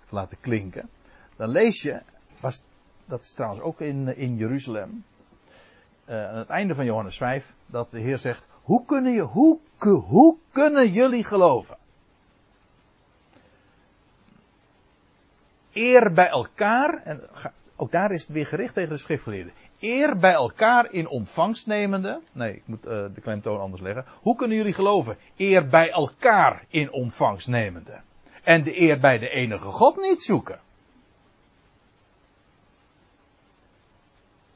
[0.09, 0.89] laten klinken.
[1.35, 2.01] Dan lees je,
[3.05, 5.03] dat is trouwens ook in, in Jeruzalem,
[6.09, 9.59] uh, aan het einde van Johannes 5, dat de Heer zegt, hoe kunnen, je, hoe,
[9.79, 11.77] hoe kunnen jullie geloven?
[15.73, 17.21] eer bij elkaar, en
[17.75, 19.53] ook daar is het weer gericht tegen de schriftgeleerden.
[19.79, 22.21] Eer bij elkaar in ontvangst nemende.
[22.31, 24.05] Nee, ik moet uh, de klemtoon anders leggen.
[24.21, 25.17] Hoe kunnen jullie geloven?
[25.37, 28.01] Eer bij elkaar in ontvangst nemende.
[28.43, 30.59] En de eer bij de enige God niet zoeken.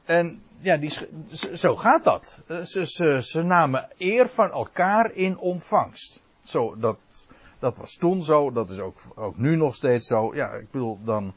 [0.04, 0.92] En ja, die,
[1.54, 2.38] zo gaat dat.
[2.46, 6.22] Eh, ze, ze, ze namen eer van elkaar in ontvangst.
[6.42, 6.98] Zo, dat,
[7.58, 10.34] dat was toen zo, dat is ook, ook nu nog steeds zo.
[10.34, 11.32] Ja, ik bedoel, dan,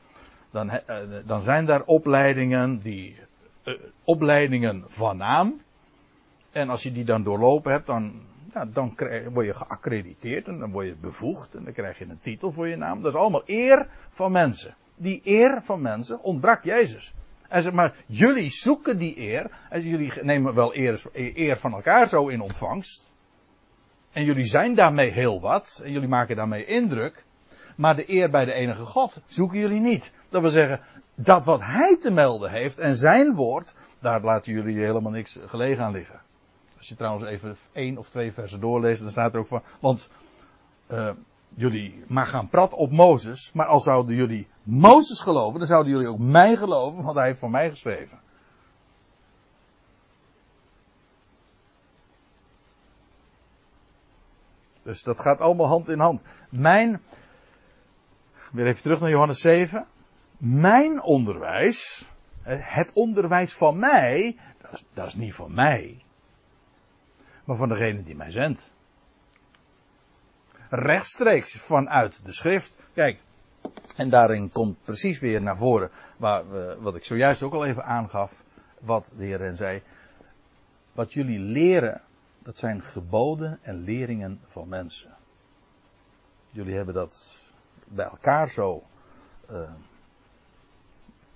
[0.51, 3.17] dan, uh, dan zijn daar opleidingen, die,
[3.63, 5.61] uh, opleidingen van naam.
[6.51, 8.21] En als je die dan doorlopen hebt, dan,
[8.53, 12.05] ja, dan krijg, word je geaccrediteerd en dan word je bevoegd en dan krijg je
[12.05, 13.01] een titel voor je naam.
[13.01, 14.75] Dat is allemaal eer van mensen.
[14.95, 17.13] Die eer van mensen ontbrak Jezus.
[17.53, 19.51] Hij zegt maar, jullie zoeken die eer.
[19.69, 23.13] En jullie nemen wel eer van elkaar zo in ontvangst.
[24.11, 25.81] En jullie zijn daarmee heel wat.
[25.83, 27.23] En jullie maken daarmee indruk.
[27.75, 30.13] Maar de eer bij de enige God zoeken jullie niet.
[30.33, 30.79] Dat wil zeggen,
[31.15, 35.83] dat wat hij te melden heeft en zijn woord, daar laten jullie helemaal niks gelegen
[35.83, 36.21] aan liggen.
[36.77, 40.09] Als je trouwens even één of twee versen doorleest, dan staat er ook van, want
[40.91, 41.09] uh,
[41.49, 46.07] jullie maar gaan praten op Mozes, maar als zouden jullie Mozes geloven, dan zouden jullie
[46.07, 48.19] ook mij geloven, want hij heeft voor mij geschreven.
[54.83, 56.23] Dus dat gaat allemaal hand in hand.
[56.49, 57.01] Mijn,
[58.51, 59.87] weer even terug naar Johannes 7.
[60.45, 62.07] Mijn onderwijs,
[62.47, 64.37] het onderwijs van mij,
[64.93, 66.03] dat is, niet van mij,
[67.43, 68.71] maar van degene die mij zendt.
[70.69, 72.75] Rechtstreeks vanuit de schrift.
[72.93, 73.21] Kijk,
[73.95, 77.83] en daarin komt precies weer naar voren waar we, wat ik zojuist ook al even
[77.83, 78.43] aangaf,
[78.79, 79.81] wat de Heer zei.
[80.91, 82.01] Wat jullie leren
[82.39, 85.15] dat zijn geboden en leringen van mensen.
[86.49, 87.35] Jullie hebben dat
[87.83, 88.83] bij elkaar zo.
[89.49, 89.71] Uh,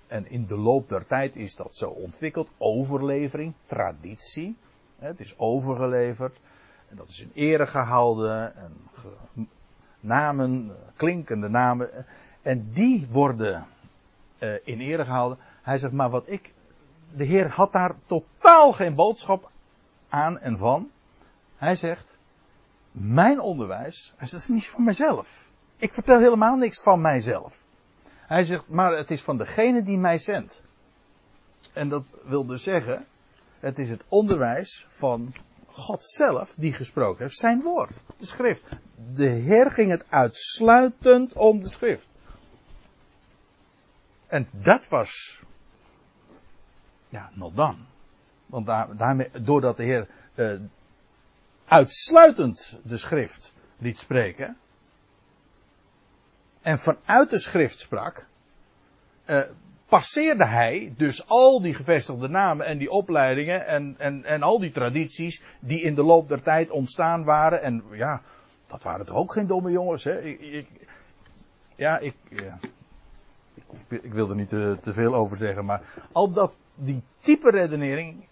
[0.07, 2.49] en in de loop der tijd is dat zo ontwikkeld.
[2.57, 4.57] Overlevering, traditie.
[4.99, 6.39] Het is overgeleverd.
[6.89, 8.55] En dat is in ere gehouden.
[8.55, 8.73] En
[9.99, 12.05] namen, klinkende namen.
[12.41, 13.67] En die worden
[14.39, 15.37] uh, in ere gehouden.
[15.61, 16.53] Hij zegt, maar wat ik.
[17.15, 19.51] De Heer had daar totaal geen boodschap
[20.09, 20.91] aan en van.
[21.57, 22.05] Hij zegt,
[22.91, 25.49] mijn onderwijs, hij zegt, dat is niet van mijzelf.
[25.77, 27.63] Ik vertel helemaal niks van mijzelf.
[28.27, 30.61] Hij zegt, maar het is van degene die mij zendt.
[31.73, 33.05] En dat wil dus zeggen,
[33.59, 35.33] het is het onderwijs van
[35.67, 38.63] God zelf die gesproken heeft, zijn woord, de schrift.
[39.13, 42.07] De Heer ging het uitsluitend om de schrift.
[44.27, 45.41] En dat was,
[47.09, 47.85] ja, not dan.
[48.45, 50.59] Want daar, daarmee, doordat de Heer uh,
[51.65, 54.57] uitsluitend de schrift liet spreken.
[56.67, 58.25] En vanuit de schrift sprak.
[59.25, 59.41] Uh,
[59.85, 64.71] passeerde hij dus al die gevestigde namen en die opleidingen en, en, en al die
[64.71, 67.61] tradities die in de loop der tijd ontstaan waren.
[67.61, 68.21] En ja,
[68.67, 70.21] dat waren toch ook geen domme jongens, hè?
[70.21, 70.67] Ik, ik,
[71.75, 72.15] ja, ik,
[73.87, 78.25] ik, wil er niet te, te, veel over zeggen, maar al dat, die type redenering,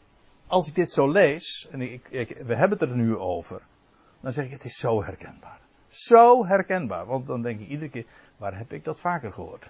[0.47, 3.61] als ik dit zo lees, en ik, ik, we hebben het er nu over,
[4.19, 5.59] dan zeg ik, het is zo herkenbaar.
[5.87, 8.05] Zo herkenbaar, want dan denk ik iedere keer,
[8.37, 9.69] waar heb ik dat vaker gehoord?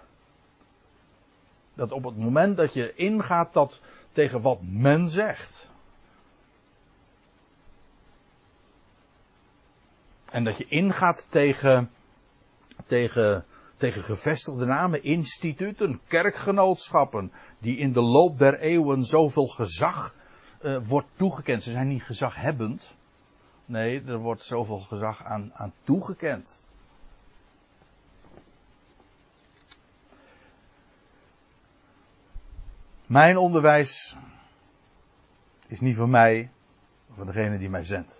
[1.73, 3.79] Dat op het moment dat je ingaat dat
[4.11, 5.69] tegen wat men zegt.
[10.25, 11.91] En dat je ingaat tegen,
[12.85, 13.45] tegen,
[13.77, 20.15] tegen gevestigde namen, instituten, kerkgenootschappen, die in de loop der eeuwen zoveel gezag
[20.61, 21.63] uh, wordt toegekend.
[21.63, 22.95] Ze zijn niet gezaghebbend.
[23.65, 26.64] Nee, er wordt zoveel gezag aan, aan toegekend.
[33.05, 34.15] Mijn onderwijs
[35.67, 36.49] is niet van mij,
[37.07, 38.17] maar van degene die mij zendt.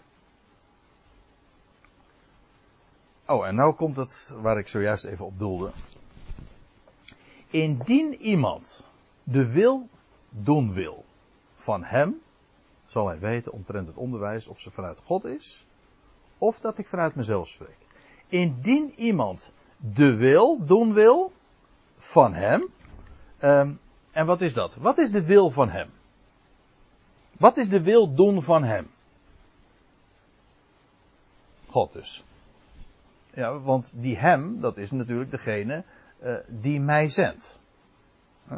[3.28, 5.72] Oh, en nou komt het waar ik zojuist even op doelde.
[7.50, 8.84] Indien iemand
[9.24, 9.90] de wil
[10.30, 11.06] doen wil
[11.54, 12.22] van hem,
[12.86, 15.66] zal hij weten omtrent het onderwijs of ze vanuit God is,
[16.38, 17.78] of dat ik vanuit mezelf spreek.
[18.28, 21.32] Indien iemand de wil doen wil
[21.98, 22.68] van hem,
[23.42, 23.80] um,
[24.16, 24.76] en wat is dat?
[24.76, 25.90] Wat is de wil van hem?
[27.32, 28.88] Wat is de wil doen van hem?
[31.68, 32.24] God dus.
[33.34, 35.84] Ja, want die hem, dat is natuurlijk degene
[36.24, 37.60] uh, die mij zendt.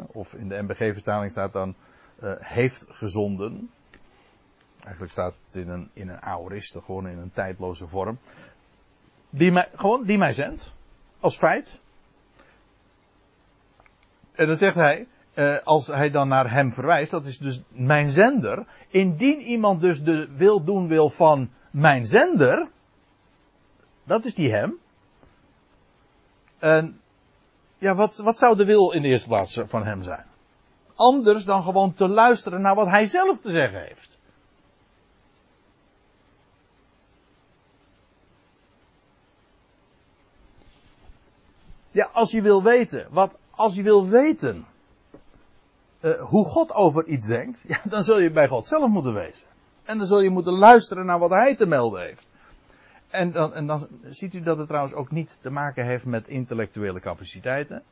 [0.06, 1.74] Of in de MBG-vertaling staat dan
[2.22, 3.70] uh, heeft gezonden.
[4.80, 8.18] Eigenlijk staat het in een, in een aoriste, gewoon in een tijdloze vorm.
[9.30, 10.72] Die mij, gewoon, die mij zendt.
[11.20, 11.80] Als feit.
[14.32, 15.06] En dan zegt hij,
[15.38, 18.66] uh, als hij dan naar hem verwijst, dat is dus mijn zender.
[18.88, 22.68] Indien iemand dus de wil doen wil van mijn zender,
[24.04, 24.78] dat is die hem.
[26.58, 27.00] En
[27.78, 30.26] ja, wat, wat zou de wil in de eerste plaats van hem zijn?
[30.94, 34.18] Anders dan gewoon te luisteren naar wat hij zelf te zeggen heeft.
[41.90, 44.66] Ja, als je wil weten, wat, als je wil weten
[46.00, 49.46] uh, hoe God over iets denkt, ja, dan zul je bij God zelf moeten wezen.
[49.84, 52.28] En dan zul je moeten luisteren naar wat Hij te melden heeft.
[53.08, 56.28] En dan, en dan ziet u dat het trouwens ook niet te maken heeft met
[56.28, 57.82] intellectuele capaciteiten,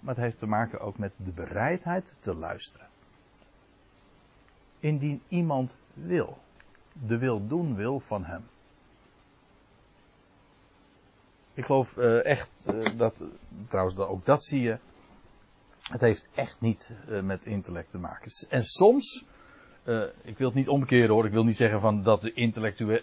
[0.00, 2.86] maar het heeft te maken ook met de bereidheid te luisteren.
[4.78, 6.38] Indien iemand wil,
[6.92, 8.44] de wil doen wil van Hem.
[11.54, 13.22] Ik geloof uh, echt uh, dat,
[13.68, 14.78] trouwens ook dat zie je,
[15.90, 18.30] het heeft echt niet uh, met intellect te maken.
[18.48, 19.24] En soms,
[19.84, 22.32] uh, ik wil het niet omkeren hoor, ik wil niet zeggen van dat de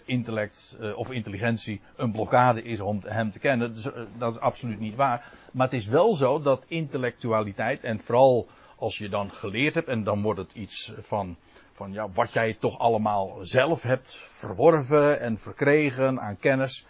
[0.04, 3.74] intellect uh, of intelligentie een blokkade is om hem te kennen.
[4.18, 5.32] Dat is absoluut niet waar.
[5.52, 10.04] Maar het is wel zo dat intellectualiteit, en vooral als je dan geleerd hebt, en
[10.04, 11.36] dan wordt het iets van,
[11.72, 16.86] van ja, wat jij toch allemaal zelf hebt verworven en verkregen aan kennis.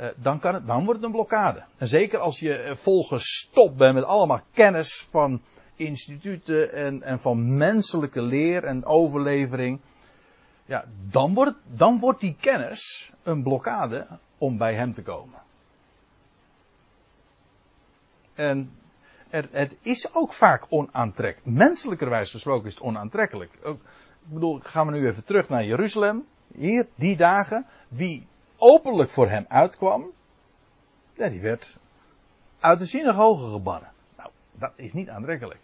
[0.00, 1.64] Uh, dan, kan het, dan wordt het een blokkade.
[1.76, 5.42] En zeker als je volgestopt bent met allemaal kennis van
[5.76, 9.80] instituten en, en van menselijke leer en overlevering.
[10.66, 14.06] Ja, dan wordt, dan wordt die kennis een blokkade
[14.38, 15.42] om bij hem te komen.
[18.34, 18.70] En
[19.50, 21.56] het is ook vaak onaantrekkelijk.
[21.56, 23.52] Menselijkerwijs gesproken is het onaantrekkelijk.
[23.64, 23.76] Ik
[24.22, 26.26] bedoel, gaan we nu even terug naar Jeruzalem.
[26.54, 27.66] Hier, die dagen.
[27.88, 28.26] Wie
[28.64, 30.12] openlijk voor hem uitkwam,
[31.14, 31.78] die werd
[32.58, 33.92] uit de synagoge gebannen.
[34.16, 35.60] Nou, dat is niet aantrekkelijk.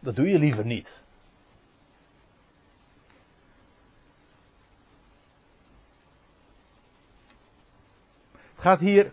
[0.00, 0.98] Dat doe je liever niet.
[8.32, 9.12] Het gaat hier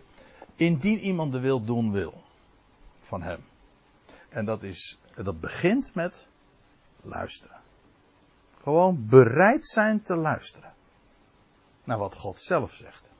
[0.56, 2.22] indien iemand de wil doen wil
[3.00, 3.44] van hem.
[4.28, 6.26] En dat is, dat begint met
[7.00, 7.60] luisteren.
[8.62, 10.76] Gewoon bereid zijn te luisteren
[11.88, 13.10] naar wat God zelf zegt.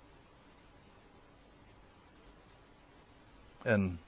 [3.62, 4.00] En,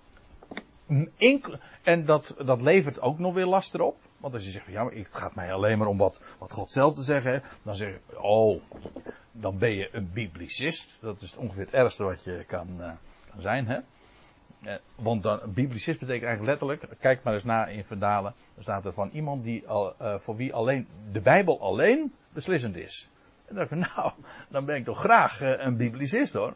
[1.82, 3.96] en dat, dat levert ook nog weer last erop.
[4.16, 6.72] Want als je zegt, ja, maar het gaat mij alleen maar om wat, wat God
[6.72, 7.42] zelf te zeggen.
[7.62, 8.62] Dan zeg je, oh,
[9.32, 11.00] dan ben je een biblicist.
[11.00, 12.90] Dat is ongeveer het ergste wat je kan, uh,
[13.30, 13.78] kan zijn, hè.
[14.62, 18.84] Eh, want dan, biblicist betekent eigenlijk letterlijk, kijk maar eens na in Verdalen, dan staat
[18.84, 23.08] er van iemand die al, uh, voor wie alleen de Bijbel alleen beslissend is.
[23.50, 24.12] Dan dacht ik, nou,
[24.48, 26.54] dan ben ik toch graag uh, een biblicist hoor.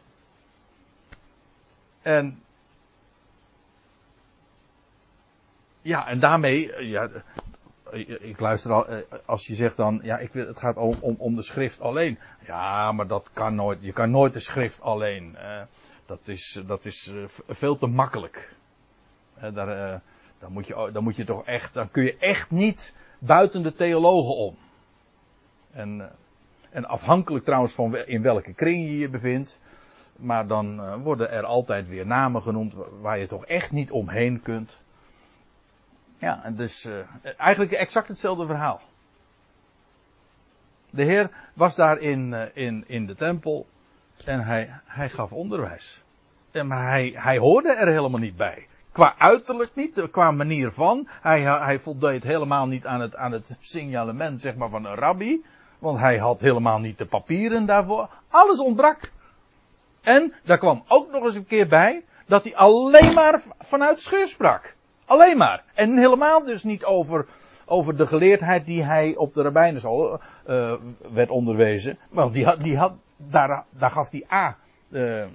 [2.01, 2.43] En
[5.81, 7.09] ja, en daarmee, ja,
[8.19, 8.87] ik luister al,
[9.25, 12.19] als je zegt dan, ja, ik wil, het gaat om, om, om de schrift alleen.
[12.45, 15.37] Ja, maar dat kan nooit, je kan nooit de schrift alleen.
[16.05, 18.53] Dat is, dat is eh, veel te makkelijk.
[19.39, 20.01] daar,
[20.39, 23.73] dan, moet je, dan moet je toch echt, dan kun je echt niet buiten de
[23.73, 24.57] theologen om.
[25.71, 26.11] En,
[26.75, 29.59] en afhankelijk trouwens van in welke kring je je bevindt.
[30.15, 34.83] Maar dan worden er altijd weer namen genoemd waar je toch echt niet omheen kunt.
[36.17, 36.89] Ja, en dus
[37.37, 38.81] eigenlijk exact hetzelfde verhaal.
[40.89, 43.67] De Heer was daar in, in, in de tempel
[44.25, 46.01] en hij, hij gaf onderwijs.
[46.51, 48.67] En maar hij, hij hoorde er helemaal niet bij.
[48.91, 51.07] Qua uiterlijk niet, qua manier van.
[51.21, 55.43] Hij, hij voldeed helemaal niet aan het, aan het signalement zeg maar, van een rabbi.
[55.85, 58.09] Want hij had helemaal niet de papieren daarvoor.
[58.29, 59.11] Alles ontbrak.
[60.01, 64.27] En daar kwam ook nog eens een keer bij dat hij alleen maar vanuit scheur
[64.27, 64.75] sprak.
[65.05, 65.63] Alleen maar.
[65.73, 67.25] En helemaal dus niet over,
[67.65, 70.73] over de geleerdheid die hij op de rabbijnenschool uh,
[71.13, 71.97] werd onderwezen.
[72.09, 74.57] Want die had, die had, daar, daar gaf hij A.
[74.89, 75.25] Uh,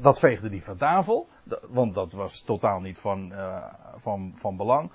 [0.00, 1.28] dat veegde hij van tafel.
[1.68, 3.64] Want dat was totaal niet van, uh,
[3.96, 4.90] van, van belang.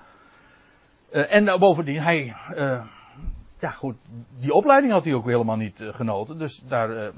[1.10, 2.34] En bovendien, hij.
[3.62, 3.96] Ja, goed.
[4.36, 6.38] Die opleiding had hij ook helemaal niet genoten.
[6.38, 7.12] Dus daar,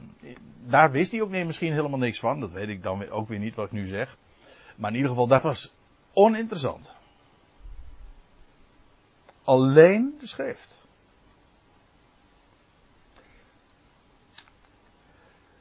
[0.64, 2.40] daar wist hij ook misschien helemaal niks van.
[2.40, 4.16] Dat weet ik dan ook weer niet wat ik nu zeg.
[4.76, 5.74] Maar in ieder geval, dat was
[6.12, 6.94] oninteressant.
[9.44, 10.76] Alleen de schrift.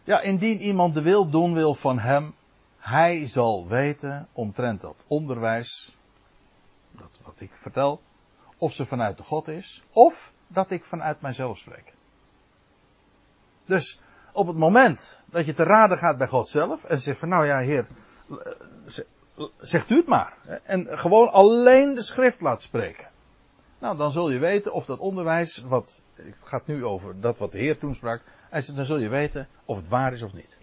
[0.03, 2.35] Ja, indien iemand de wil doen wil van hem,
[2.77, 5.97] hij zal weten omtrent dat onderwijs,
[6.91, 8.01] dat wat ik vertel,
[8.57, 11.93] of ze vanuit de God is, of dat ik vanuit mijzelf spreek.
[13.65, 13.99] Dus
[14.31, 17.45] op het moment dat je te raden gaat bij God zelf en zegt van nou
[17.45, 17.87] ja heer,
[19.57, 20.37] zegt u het maar.
[20.63, 23.11] En gewoon alleen de schrift laat spreken.
[23.79, 27.51] Nou, dan zul je weten of dat onderwijs, wat, het gaat nu over dat wat
[27.51, 30.57] de Heer toen sprak, dan zul je weten of het waar is of niet.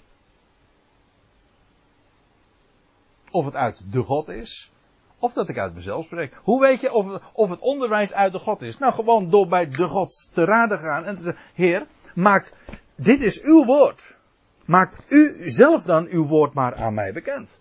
[3.31, 4.73] Of het uit de God is,
[5.21, 6.35] of dat ik uit mezelf spreek.
[6.43, 8.79] Hoe weet je of, of het onderwijs uit de God is?
[8.79, 12.55] Nou, gewoon door bij de God te raden gaan en te zeggen, Heer, maakt,
[12.95, 14.17] dit is uw woord.
[14.65, 17.59] Maakt u zelf dan uw woord maar aan mij bekend.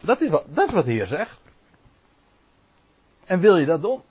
[0.00, 1.40] Dat is wat, dat is wat de Heer zegt.
[3.24, 4.02] En wil je dat doen?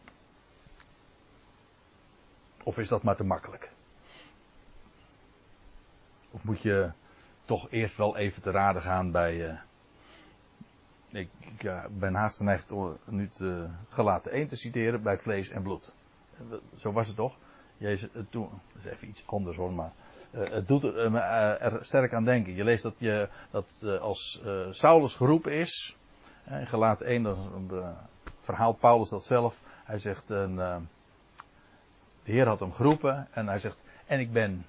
[2.64, 3.70] Of is dat maar te makkelijk?
[6.32, 6.92] Of moet je
[7.46, 9.36] toch eerst wel even te raden gaan bij.
[9.36, 9.60] Uh,
[11.16, 15.62] ik, uh, ben haast geneigd om nu uh, gelaten één te citeren bij vlees en
[15.62, 15.94] bloed.
[16.76, 17.38] Zo was het toch?
[17.78, 19.92] Jezus, toen, dat is even iets anders hoor, maar
[20.32, 22.56] het doet er, er, sterk aan denken.
[22.56, 25.98] Je leest dat, je, dat als Saulus geroepen is,
[26.50, 27.38] in gelaten 1, dat
[28.40, 29.62] verhaalt Paulus dat zelf.
[29.84, 30.82] Hij zegt, de
[32.24, 34.66] Heer had hem geroepen en hij zegt, en ik ben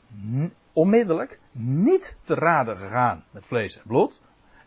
[0.73, 4.23] onmiddellijk niet te raden gegaan met vlees en bloed.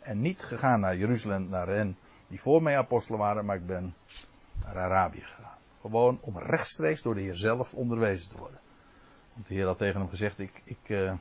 [0.09, 1.97] En niet gegaan naar Jeruzalem, naar hen
[2.27, 3.95] die voor mij apostelen waren, maar ik ben
[4.63, 5.57] naar Arabië gegaan.
[5.81, 8.59] Gewoon om rechtstreeks door de Heer zelf onderwezen te worden.
[9.33, 11.13] Want de Heer had tegen hem gezegd, ik, ik, uh,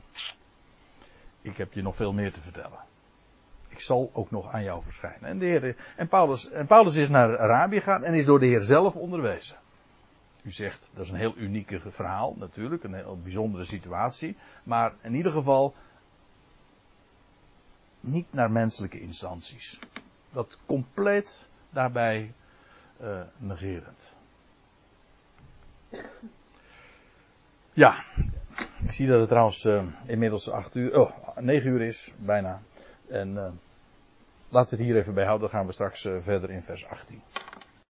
[1.41, 2.79] ik heb je nog veel meer te vertellen.
[3.67, 5.29] Ik zal ook nog aan jou verschijnen.
[5.29, 8.45] En, de Heer, en, Paulus, en Paulus is naar Arabië gegaan en is door de
[8.45, 9.55] Heer zelf onderwezen.
[10.41, 14.37] U zegt, dat is een heel unieke verhaal natuurlijk, een heel bijzondere situatie.
[14.63, 15.75] Maar in ieder geval
[17.99, 19.79] niet naar menselijke instanties.
[20.31, 22.33] Dat compleet daarbij
[23.01, 24.13] uh, negerend.
[27.73, 28.03] Ja,
[28.83, 32.61] ik zie dat het trouwens uh, inmiddels 8 uur, oh, 9 uur is, bijna.
[33.07, 33.47] En uh,
[34.49, 37.21] laten we het hier even bij houden, dan gaan we straks verder in vers 18.